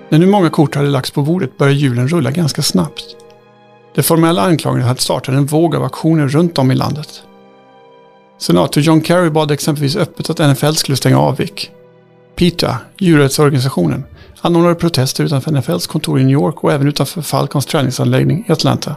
När 0.09 0.19
nu 0.19 0.25
många 0.25 0.50
kort 0.50 0.75
hade 0.75 0.89
lagts 0.89 1.12
på 1.12 1.21
bordet 1.21 1.57
började 1.57 1.79
hjulen 1.79 2.07
rulla 2.07 2.31
ganska 2.31 2.62
snabbt. 2.62 3.15
De 3.96 4.03
formella 4.03 4.41
anklagelserna 4.41 4.88
hade 4.88 5.01
startat 5.01 5.36
en 5.36 5.46
våg 5.46 5.75
av 5.75 5.84
aktioner 5.84 6.27
runt 6.27 6.58
om 6.58 6.72
i 6.72 6.75
landet. 6.75 7.24
Senator 8.39 8.84
John 8.84 9.03
Kerry 9.03 9.29
bad 9.29 9.51
exempelvis 9.51 9.96
öppet 9.96 10.29
att 10.29 10.39
NFL 10.39 10.74
skulle 10.74 10.98
stänga 10.98 11.19
av 11.19 11.38
Vick. 11.38 11.72
PETA, 12.36 12.77
djurrättsorganisationen, 12.98 14.03
anordnade 14.41 14.75
protester 14.75 15.24
utanför 15.24 15.51
NFLs 15.51 15.88
kontor 15.88 16.19
i 16.19 16.24
New 16.24 16.34
York 16.34 16.63
och 16.63 16.72
även 16.72 16.88
utanför 16.88 17.22
Falcons 17.22 17.65
träningsanläggning 17.65 18.46
i 18.48 18.51
Atlanta. 18.51 18.96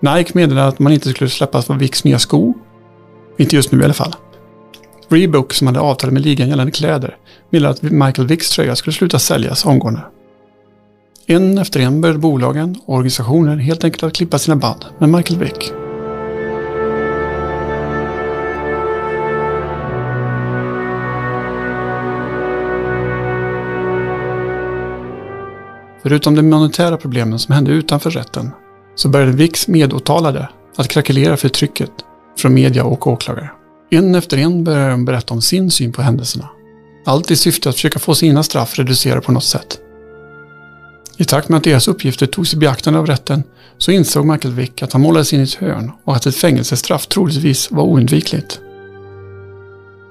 Nike 0.00 0.30
meddelade 0.34 0.68
att 0.68 0.78
man 0.78 0.92
inte 0.92 1.10
skulle 1.10 1.30
släppas 1.30 1.66
på 1.66 1.72
Vicks 1.72 2.04
nya 2.04 2.18
sko. 2.18 2.54
Inte 3.36 3.56
just 3.56 3.72
nu 3.72 3.80
i 3.80 3.84
alla 3.84 3.94
fall. 3.94 4.14
Reebok 5.08 5.52
som 5.52 5.66
hade 5.66 5.80
avtal 5.80 6.10
med 6.10 6.22
ligan 6.22 6.48
gällande 6.48 6.72
kläder 6.72 7.16
meddelade 7.50 7.74
att 7.74 7.82
Michael 7.82 8.28
Vicks 8.28 8.50
tröja 8.50 8.76
skulle 8.76 8.94
sluta 8.94 9.18
säljas 9.18 9.64
omgående. 9.64 10.00
En 11.26 11.58
efter 11.58 11.80
en 11.80 12.00
började 12.00 12.18
bolagen 12.18 12.76
och 12.84 12.94
organisationer 12.94 13.56
helt 13.56 13.84
enkelt 13.84 14.02
att 14.02 14.12
klippa 14.12 14.38
sina 14.38 14.56
band 14.56 14.84
med 14.98 15.08
Michael 15.08 15.38
Beck. 15.38 15.72
Förutom 26.02 26.34
de 26.34 26.42
monetära 26.42 26.96
problemen 26.96 27.38
som 27.38 27.54
hände 27.54 27.70
utanför 27.70 28.10
rätten 28.10 28.50
så 28.94 29.08
började 29.08 29.32
Vicks 29.32 29.68
medåtalade 29.68 30.48
att 30.76 30.88
krackelera 30.88 31.36
för 31.36 31.48
trycket 31.48 31.90
från 32.38 32.54
media 32.54 32.84
och 32.84 33.06
åklagare. 33.06 33.50
En 33.90 34.14
efter 34.14 34.38
en 34.38 34.64
började 34.64 34.90
de 34.90 35.04
berätta 35.04 35.34
om 35.34 35.42
sin 35.42 35.70
syn 35.70 35.92
på 35.92 36.02
händelserna. 36.02 36.48
Allt 37.06 37.30
i 37.30 37.36
syfte 37.36 37.68
att 37.68 37.74
försöka 37.74 37.98
få 37.98 38.14
sina 38.14 38.42
straff 38.42 38.78
reducerade 38.78 39.20
på 39.20 39.32
något 39.32 39.44
sätt. 39.44 39.78
I 41.22 41.24
takt 41.24 41.48
med 41.48 41.58
att 41.58 41.64
deras 41.64 41.88
uppgifter 41.88 42.26
togs 42.26 42.54
i 42.54 42.56
beaktande 42.56 42.98
av 42.98 43.06
rätten 43.06 43.42
så 43.78 43.90
insåg 43.90 44.26
Michael 44.26 44.54
Wick 44.54 44.82
att 44.82 44.92
han 44.92 45.02
målades 45.02 45.32
in 45.32 45.40
i 45.40 45.42
ett 45.42 45.54
hörn 45.54 45.92
och 46.04 46.16
att 46.16 46.26
ett 46.26 46.36
fängelsestraff 46.36 47.06
troligtvis 47.06 47.70
var 47.70 47.82
oundvikligt. 47.82 48.60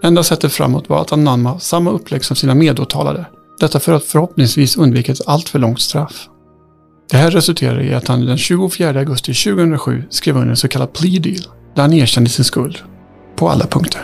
Enda 0.03 0.23
sättet 0.23 0.53
framåt 0.53 0.89
var 0.89 1.01
att 1.01 1.11
anamma 1.11 1.59
samma 1.59 1.91
upplägg 1.91 2.25
som 2.25 2.35
sina 2.35 2.55
medåtalade. 2.55 3.25
Detta 3.59 3.79
för 3.79 3.93
att 3.93 4.03
förhoppningsvis 4.03 4.77
undvika 4.77 5.11
ett 5.11 5.27
alltför 5.27 5.59
långt 5.59 5.81
straff. 5.81 6.29
Det 7.09 7.17
här 7.17 7.31
resulterade 7.31 7.83
i 7.83 7.93
att 7.93 8.07
han 8.07 8.25
den 8.25 8.37
24 8.37 8.99
augusti 8.99 9.33
2007 9.33 10.03
skrev 10.09 10.35
under 10.35 10.49
en 10.49 10.57
så 10.57 10.67
kallad 10.67 10.93
plea 10.93 11.21
deal 11.21 11.43
där 11.75 11.81
han 11.81 11.93
erkände 11.93 12.29
sin 12.29 12.45
skuld. 12.45 12.77
På 13.35 13.49
alla 13.49 13.67
punkter. 13.67 14.01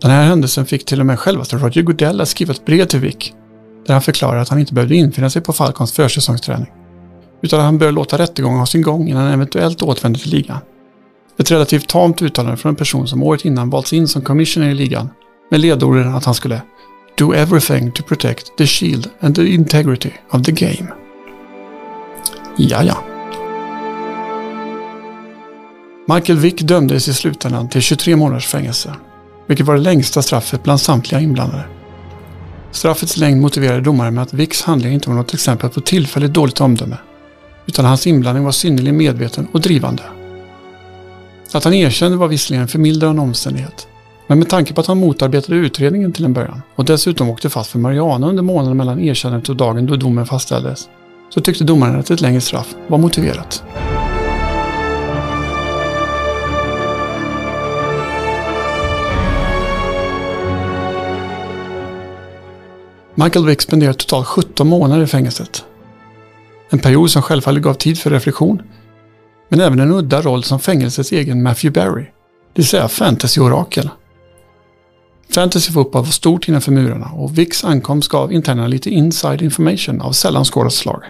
Den 0.00 0.10
här 0.10 0.24
händelsen 0.24 0.66
fick 0.66 0.84
till 0.84 1.00
och 1.00 1.06
med 1.06 1.18
självaste 1.18 1.56
Roger 1.56 1.82
Goodell 1.82 2.20
att 2.20 2.28
skriva 2.28 2.52
ett 2.52 2.64
brev 2.64 2.84
till 2.84 3.00
Vick 3.00 3.34
där 3.86 3.92
han 3.92 4.02
förklarar 4.02 4.40
att 4.40 4.48
han 4.48 4.58
inte 4.58 4.74
behövde 4.74 4.94
infinna 4.94 5.30
sig 5.30 5.42
på 5.42 5.52
Falcons 5.52 5.92
försäsongsträning. 5.92 6.72
Utan 7.42 7.60
att 7.60 7.64
han 7.64 7.78
bör 7.78 7.92
låta 7.92 8.18
rättegången 8.18 8.58
ha 8.58 8.66
sin 8.66 8.82
gång 8.82 9.08
innan 9.08 9.22
han 9.22 9.32
eventuellt 9.32 9.82
återvänder 9.82 10.20
till 10.20 10.30
ligan. 10.30 10.58
Ett 11.38 11.50
relativt 11.50 11.88
tamt 11.88 12.22
uttalande 12.22 12.56
från 12.56 12.70
en 12.70 12.76
person 12.76 13.08
som 13.08 13.22
året 13.22 13.44
innan 13.44 13.70
valts 13.70 13.92
in 13.92 14.08
som 14.08 14.22
commissioner 14.22 14.68
i 14.68 14.74
ligan 14.74 15.10
med 15.50 15.60
ledorden 15.60 16.14
att 16.14 16.24
han 16.24 16.34
skulle 16.34 16.62
Do 17.18 17.34
everything 17.34 17.92
to 17.92 18.02
protect 18.02 18.56
the 18.58 18.66
shield 18.66 19.10
and 19.20 19.34
the 19.34 19.46
integrity 19.46 20.10
of 20.30 20.42
the 20.42 20.52
game. 20.52 20.92
Ja, 22.56 22.82
ja. 22.82 23.04
Michael 26.08 26.38
Vick 26.38 26.62
dömdes 26.62 27.08
i 27.08 27.14
slutändan 27.14 27.68
till 27.68 27.80
23 27.80 28.16
månaders 28.16 28.46
fängelse, 28.46 28.94
vilket 29.46 29.66
var 29.66 29.74
det 29.74 29.80
längsta 29.80 30.22
straffet 30.22 30.62
bland 30.62 30.80
samtliga 30.80 31.20
inblandade. 31.20 31.64
Straffets 32.72 33.16
längd 33.16 33.40
motiverade 33.40 33.80
domaren 33.80 34.14
med 34.14 34.22
att 34.22 34.32
Vicks 34.32 34.62
handling 34.62 34.92
inte 34.92 35.08
var 35.08 35.16
något 35.16 35.34
exempel 35.34 35.70
på 35.70 35.80
tillfälligt 35.80 36.32
dåligt 36.32 36.60
omdöme, 36.60 36.96
utan 37.66 37.84
hans 37.84 38.06
inblandning 38.06 38.44
var 38.44 38.52
synnerligen 38.52 38.96
medveten 38.96 39.46
och 39.52 39.60
drivande. 39.60 40.02
Att 41.52 41.64
han 41.64 41.74
erkände 41.74 42.16
var 42.16 42.28
visserligen 42.28 42.62
en 42.62 42.68
förmildrande 42.68 43.22
omständighet, 43.22 43.88
men 44.26 44.38
med 44.38 44.48
tanke 44.48 44.74
på 44.74 44.80
att 44.80 44.86
han 44.86 44.98
motarbetade 44.98 45.56
utredningen 45.56 46.12
till 46.12 46.24
en 46.24 46.32
början 46.32 46.62
och 46.74 46.84
dessutom 46.84 47.30
åkte 47.30 47.50
fast 47.50 47.70
för 47.70 47.78
Mariana 47.78 48.28
under 48.28 48.42
månaden 48.42 48.76
mellan 48.76 49.00
erkännandet 49.00 49.48
och 49.48 49.56
dagen 49.56 49.86
då 49.86 49.96
domen 49.96 50.26
fastställdes, 50.26 50.88
så 51.34 51.40
tyckte 51.40 51.64
domaren 51.64 52.00
att 52.00 52.10
ett 52.10 52.20
längre 52.20 52.40
straff 52.40 52.74
var 52.88 52.98
motiverat. 52.98 53.64
Michael 63.14 63.46
Wick 63.46 63.62
spenderade 63.62 63.98
totalt 63.98 64.26
17 64.26 64.68
månader 64.68 65.02
i 65.02 65.06
fängelset. 65.06 65.64
En 66.70 66.78
period 66.78 67.10
som 67.10 67.22
självfallet 67.22 67.62
gav 67.62 67.74
tid 67.74 67.98
för 67.98 68.10
reflektion, 68.10 68.62
men 69.48 69.60
även 69.60 69.80
en 69.80 69.92
udda 69.92 70.22
roll 70.22 70.44
som 70.44 70.60
fängelsets 70.60 71.12
egen 71.12 71.42
Matthew 71.42 71.80
Barry, 71.80 72.02
det 72.02 72.10
vill 72.54 72.66
säga 72.66 72.88
fantasy-orakel. 72.88 73.90
Fantasy 75.34 75.72
fotboll 75.72 76.04
var 76.04 76.10
stort 76.10 76.48
innanför 76.48 76.72
murarna 76.72 77.06
och 77.06 77.38
Vicks 77.38 77.64
ankomst 77.64 78.08
gav 78.08 78.32
internerna 78.32 78.68
lite 78.68 78.90
inside 78.90 79.42
information 79.42 80.00
av 80.00 80.12
sällan 80.12 80.44
skådat 80.44 80.72
slag. 80.72 81.02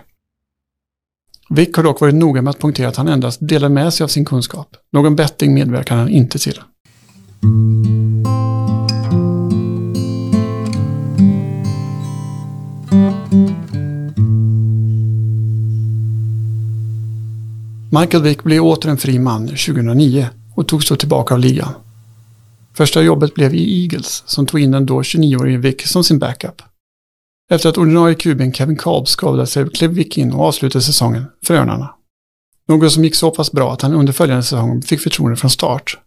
Vick 1.50 1.76
har 1.76 1.82
dock 1.82 2.00
varit 2.00 2.14
noga 2.14 2.42
med 2.42 2.50
att 2.50 2.58
punktera 2.58 2.88
att 2.88 2.96
han 2.96 3.08
endast 3.08 3.38
delar 3.48 3.68
med 3.68 3.94
sig 3.94 4.04
av 4.04 4.08
sin 4.08 4.24
kunskap. 4.24 4.76
Någon 4.92 5.16
betting 5.16 5.54
medverkar 5.54 5.96
han 5.96 6.08
inte 6.08 6.38
till. 6.38 6.60
Michael 18.00 18.22
Vick 18.22 18.42
blev 18.42 18.64
åter 18.64 18.90
en 18.90 18.98
fri 18.98 19.18
man 19.18 19.48
2009 19.48 20.28
och 20.54 20.68
togs 20.68 20.88
då 20.88 20.96
tillbaka 20.96 21.34
av 21.34 21.40
ligan. 21.40 21.74
Första 22.74 23.02
jobbet 23.02 23.34
blev 23.34 23.54
i 23.54 23.82
Eagles 23.82 24.22
som 24.26 24.46
tog 24.46 24.60
in 24.60 24.70
den 24.70 24.86
då 24.86 25.02
29-årige 25.02 25.58
Vick 25.58 25.86
som 25.86 26.04
sin 26.04 26.18
backup. 26.18 26.62
Efter 27.50 27.68
att 27.68 27.78
ordinarie 27.78 28.14
kuben 28.14 28.52
Kevin 28.52 28.76
Cobb 28.76 29.08
skadade 29.08 29.46
sig 29.46 29.70
klev 29.70 29.90
Vick 29.90 30.18
in 30.18 30.32
och 30.32 30.44
avslutade 30.44 30.82
säsongen 30.82 31.24
för 31.44 31.54
Örnarna. 31.54 31.94
Något 32.68 32.92
som 32.92 33.04
gick 33.04 33.14
så 33.14 33.30
pass 33.30 33.52
bra 33.52 33.72
att 33.72 33.82
han 33.82 33.94
under 33.94 34.12
följande 34.12 34.42
säsong 34.42 34.82
fick 34.82 35.00
förtroende 35.00 35.36
från 35.36 35.50
start. 35.50 35.98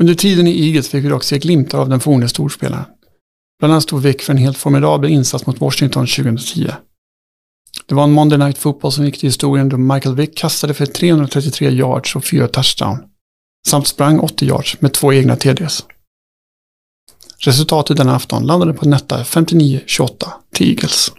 Under 0.00 0.14
tiden 0.14 0.46
i 0.46 0.66
Eagles 0.66 0.88
fick 0.88 1.04
vi 1.04 1.08
dock 1.08 1.24
se 1.24 1.38
glimtar 1.38 1.78
av 1.78 1.88
den 1.88 2.00
forne 2.00 2.28
storspelaren. 2.28 2.84
Bland 3.58 3.72
annat 3.72 3.82
stod 3.82 4.02
Vick 4.02 4.22
för 4.22 4.32
en 4.32 4.38
helt 4.38 4.58
formidabel 4.58 5.10
insats 5.10 5.46
mot 5.46 5.60
Washington 5.60 6.06
2010. 6.06 6.70
Det 7.90 7.96
var 7.96 8.04
en 8.04 8.12
Monday 8.12 8.38
Night 8.38 8.58
Football 8.58 8.92
som 8.92 9.04
gick 9.04 9.18
till 9.18 9.28
historien 9.28 9.68
då 9.68 9.76
Michael 9.76 10.14
Vick 10.14 10.36
kastade 10.36 10.74
för 10.74 10.86
333 10.86 11.70
yards 11.70 12.16
och 12.16 12.24
fyra 12.24 12.48
touchdown. 12.48 12.98
Samt 13.68 13.86
sprang 13.86 14.20
80 14.20 14.46
yards 14.46 14.80
med 14.80 14.92
två 14.92 15.12
egna 15.12 15.36
TDs. 15.36 15.86
Resultatet 17.38 17.96
denna 17.96 18.16
afton 18.16 18.46
landade 18.46 18.72
på 18.72 18.88
netta 18.88 19.22
59-28 19.22 20.26
till 20.52 20.68
Eagles. 20.68 21.12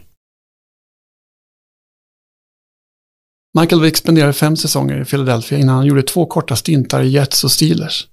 Michael 3.60 3.82
Vick 3.82 3.98
spenderade 3.98 4.34
fem 4.34 4.58
säsonger 4.58 5.02
i 5.02 5.06
Philadelphia 5.06 5.60
innan 5.60 5.76
han 5.76 5.86
gjorde 5.86 6.04
två 6.04 6.26
korta 6.26 6.56
stintar 6.56 7.02
i 7.02 7.10
Jets 7.10 7.44
och 7.44 7.52
Steelers. 7.52 8.08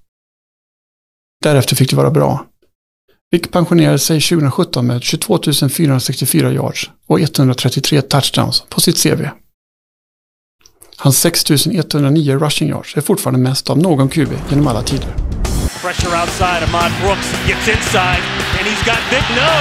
Därefter 1.42 1.76
fick 1.76 1.90
det 1.90 1.96
vara 1.96 2.10
bra. 2.10 2.46
Vick 3.30 3.50
pensionerade 3.50 3.98
sig 3.98 4.20
2017 4.20 4.86
med 4.86 5.02
22 5.02 5.38
464 5.68 6.52
yards 6.52 6.90
och 7.08 7.20
133 7.20 8.02
touchdowns 8.02 8.64
på 8.68 8.80
sitt 8.80 9.02
CV. 9.02 9.28
Hans 10.96 11.18
6 11.18 11.50
109 11.50 12.38
rushing 12.38 12.68
yards 12.68 12.96
är 12.96 13.00
fortfarande 13.00 13.40
mest 13.40 13.70
av 13.70 13.78
någon 13.78 14.08
QB 14.08 14.32
genom 14.50 14.66
alla 14.66 14.82
tider. 14.82 15.08
Pressure 15.82 16.20
outside. 16.20 16.62
Ahmad 16.62 16.92
Brooks 17.02 17.28
gets 17.46 17.68
inside, 17.68 18.22
and 18.58 18.66
he's 18.68 18.84
got 18.90 19.00
Vic. 19.10 19.24
No! 19.36 19.54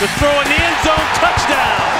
The 0.00 0.08
throw 0.18 0.34
in 0.42 0.48
the 0.52 0.60
end 0.66 0.78
zone. 0.84 1.06
Touchdown! 1.24 1.92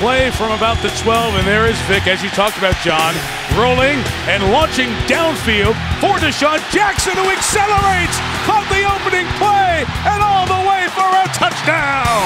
Play 0.00 0.30
from 0.30 0.50
about 0.52 0.78
the 0.82 0.90
12, 1.02 1.34
and 1.38 1.46
there 1.46 1.70
is 1.70 1.76
Vic, 1.88 2.06
as 2.06 2.22
you 2.22 2.30
talked 2.30 2.58
about, 2.58 2.76
John, 2.84 3.14
rolling 3.56 3.98
and 4.32 4.40
launching 4.52 4.90
downfield 5.08 5.74
for 6.00 6.18
Deshaun 6.24 6.60
Jackson, 6.72 7.16
who 7.16 7.30
accelerates, 7.30 8.16
caught 8.46 8.66
the 8.68 8.82
opening 8.94 9.26
play, 9.40 9.84
and 10.10 10.22
all 10.22 10.46
the 10.46 10.62
way 10.68 10.82
for 10.96 11.08
a 11.22 11.26
touchdown! 11.40 12.22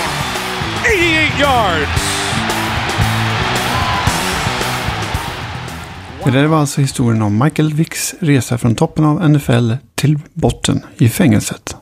88 0.84 1.40
yards! 1.40 2.14
Det 6.24 6.30
där 6.30 6.46
var 6.46 6.60
alltså 6.60 6.80
historien 6.80 7.22
om 7.22 7.38
Michael 7.44 7.74
Vicks 7.74 8.14
resa 8.20 8.58
från 8.58 8.74
toppen 8.74 9.04
av 9.04 9.30
NFL 9.30 9.72
till 9.94 10.18
botten 10.32 10.82
i 10.98 11.08
fängelset. 11.08 11.76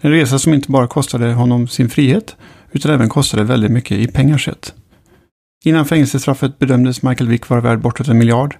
En 0.00 0.10
resa 0.10 0.38
som 0.38 0.54
inte 0.54 0.70
bara 0.70 0.86
kostade 0.86 1.32
honom 1.32 1.68
sin 1.68 1.88
frihet 1.88 2.36
utan 2.72 2.90
även 2.94 3.08
kostade 3.08 3.44
väldigt 3.44 3.70
mycket 3.70 3.98
i 3.98 4.06
pengar 4.06 4.38
sett. 4.38 4.74
Innan 5.64 5.86
fängelsestraffet 5.86 6.58
bedömdes 6.58 7.02
Michael 7.02 7.30
Wick 7.30 7.48
vara 7.48 7.60
värd 7.60 7.80
bortåt 7.80 8.08
en 8.08 8.18
miljard 8.18 8.56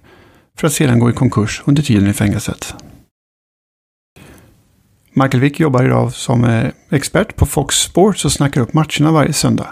för 0.57 0.67
att 0.67 0.73
sedan 0.73 0.99
gå 0.99 1.11
i 1.11 1.13
konkurs 1.13 1.63
under 1.67 1.83
tiden 1.83 2.09
i 2.09 2.13
fängelset. 2.13 2.75
Michael 5.13 5.41
Wick 5.41 5.61
jobbar 5.61 5.85
idag 5.85 6.13
som 6.13 6.45
eh, 6.45 6.67
expert 6.91 7.37
på 7.37 7.47
Fox 7.47 7.77
Sports 7.77 8.25
och 8.25 8.33
snackar 8.33 8.61
upp 8.61 8.75
matcherna 8.75 9.13
varje 9.13 9.33
söndag. 9.33 9.69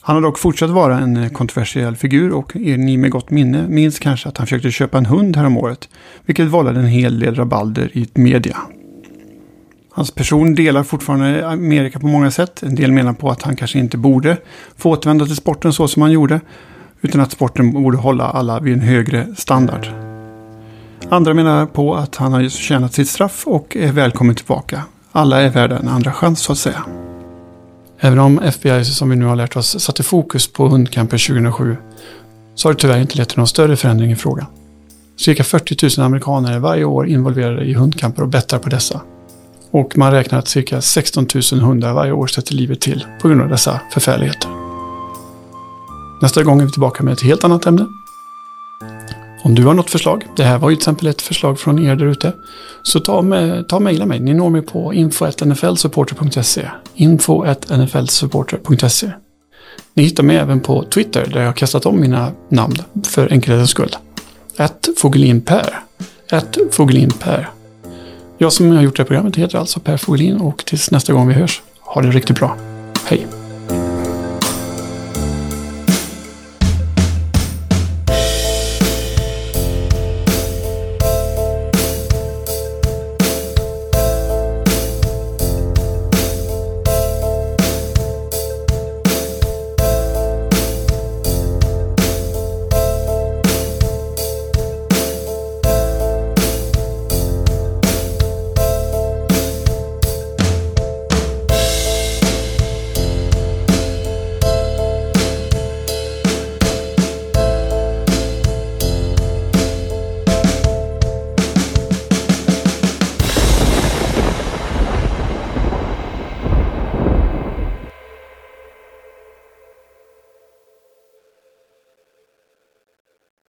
Han 0.00 0.16
har 0.16 0.22
dock 0.22 0.38
fortsatt 0.38 0.70
vara 0.70 0.98
en 0.98 1.16
eh, 1.16 1.30
kontroversiell 1.30 1.96
figur 1.96 2.32
och 2.32 2.56
er 2.56 2.76
ni 2.76 2.96
med 2.96 3.10
gott 3.10 3.30
minne 3.30 3.68
minns 3.68 3.98
kanske 3.98 4.28
att 4.28 4.38
han 4.38 4.46
försökte 4.46 4.70
köpa 4.70 4.98
en 4.98 5.06
hund 5.06 5.36
häromåret, 5.36 5.88
vilket 6.26 6.46
vållade 6.46 6.80
en 6.80 6.86
hel 6.86 7.18
del 7.18 7.34
rabalder 7.34 7.96
i 7.98 8.08
media. 8.14 8.58
Hans 9.98 10.10
person 10.10 10.54
delar 10.54 10.82
fortfarande 10.82 11.48
Amerika 11.48 11.98
på 11.98 12.06
många 12.06 12.30
sätt. 12.30 12.62
En 12.62 12.74
del 12.74 12.92
menar 12.92 13.12
på 13.12 13.30
att 13.30 13.42
han 13.42 13.56
kanske 13.56 13.78
inte 13.78 13.96
borde 13.96 14.36
få 14.76 14.90
återvända 14.90 15.26
till 15.26 15.36
sporten 15.36 15.72
så 15.72 15.88
som 15.88 16.02
han 16.02 16.12
gjorde, 16.12 16.40
utan 17.00 17.20
att 17.20 17.32
sporten 17.32 17.72
borde 17.72 17.96
hålla 17.96 18.24
alla 18.24 18.60
vid 18.60 18.72
en 18.72 18.80
högre 18.80 19.34
standard. 19.36 19.86
Andra 21.08 21.34
menar 21.34 21.66
på 21.66 21.94
att 21.94 22.16
han 22.16 22.32
har 22.32 22.48
tjänat 22.48 22.94
sitt 22.94 23.08
straff 23.08 23.46
och 23.46 23.76
är 23.76 23.92
välkommen 23.92 24.34
tillbaka. 24.34 24.82
Alla 25.12 25.42
är 25.42 25.50
värda 25.50 25.78
en 25.78 25.88
andra 25.88 26.12
chans 26.12 26.40
så 26.40 26.52
att 26.52 26.58
säga. 26.58 26.84
Även 28.00 28.18
om 28.18 28.38
FBI, 28.38 28.84
som 28.84 29.10
vi 29.10 29.16
nu 29.16 29.24
har 29.24 29.36
lärt 29.36 29.56
oss, 29.56 29.80
satte 29.80 30.02
fokus 30.02 30.52
på 30.52 30.68
hundkampen 30.68 31.18
2007 31.18 31.76
så 32.54 32.68
har 32.68 32.74
det 32.74 32.80
tyvärr 32.80 33.00
inte 33.00 33.18
lett 33.18 33.28
till 33.28 33.38
någon 33.38 33.48
större 33.48 33.76
förändring 33.76 34.12
i 34.12 34.16
frågan. 34.16 34.46
Cirka 35.16 35.44
40 35.44 35.98
000 35.98 36.06
amerikaner 36.06 36.52
är 36.52 36.58
varje 36.58 36.84
år 36.84 37.08
involverade 37.08 37.64
i 37.64 37.74
hundkamper 37.74 38.22
och 38.22 38.28
bettar 38.28 38.58
på 38.58 38.68
dessa. 38.68 39.00
Och 39.70 39.98
man 39.98 40.12
räknar 40.12 40.38
att 40.38 40.48
cirka 40.48 40.80
16 40.80 41.26
000 41.52 41.60
hundar 41.60 41.92
varje 41.92 42.12
år 42.12 42.26
sätter 42.26 42.54
livet 42.54 42.80
till 42.80 43.04
på 43.22 43.28
grund 43.28 43.42
av 43.42 43.48
dessa 43.48 43.80
förfärligheter. 43.92 44.50
Nästa 46.22 46.42
gång 46.42 46.60
är 46.60 46.64
vi 46.64 46.72
tillbaka 46.72 47.02
med 47.02 47.12
ett 47.12 47.22
helt 47.22 47.44
annat 47.44 47.66
ämne. 47.66 47.86
Om 49.42 49.54
du 49.54 49.64
har 49.64 49.74
något 49.74 49.90
förslag, 49.90 50.26
det 50.36 50.44
här 50.44 50.58
var 50.58 50.70
ju 50.70 50.76
till 50.76 50.80
exempel 50.80 51.06
ett 51.06 51.22
förslag 51.22 51.60
från 51.60 51.78
er 51.78 51.96
där 51.96 52.06
ute, 52.06 52.32
så 52.82 53.00
ta, 53.00 53.22
med, 53.22 53.68
ta 53.68 53.76
och 53.76 53.82
mejla 53.82 54.06
mig. 54.06 54.20
Ni 54.20 54.34
når 54.34 54.50
mig 54.50 54.62
på 54.62 54.94
info.nflsupporter.se 54.94 56.70
info.nflsupporter.se 56.94 59.10
Ni 59.94 60.02
hittar 60.02 60.22
mig 60.22 60.36
även 60.36 60.60
på 60.60 60.84
Twitter 60.84 61.26
där 61.32 61.40
jag 61.40 61.46
har 61.46 61.52
kastat 61.52 61.86
om 61.86 62.00
mina 62.00 62.32
namn 62.48 62.76
för 63.06 63.32
enkelhetens 63.32 63.70
skull. 63.70 63.96
Ett 64.56 64.88
Fogelinper. 64.96 65.80
Ett 66.32 66.58
Fogelinper. 66.70 67.48
Jag 68.40 68.52
som 68.52 68.70
har 68.70 68.82
gjort 68.82 68.96
det 68.96 69.02
här 69.02 69.06
programmet 69.06 69.36
heter 69.36 69.58
alltså 69.58 69.80
Per 69.80 69.96
Fogelin 69.96 70.36
och 70.36 70.64
tills 70.64 70.90
nästa 70.90 71.12
gång 71.12 71.28
vi 71.28 71.34
hörs, 71.34 71.62
ha 71.80 72.02
det 72.02 72.10
riktigt 72.10 72.38
bra. 72.38 72.56
Hej! 73.04 73.37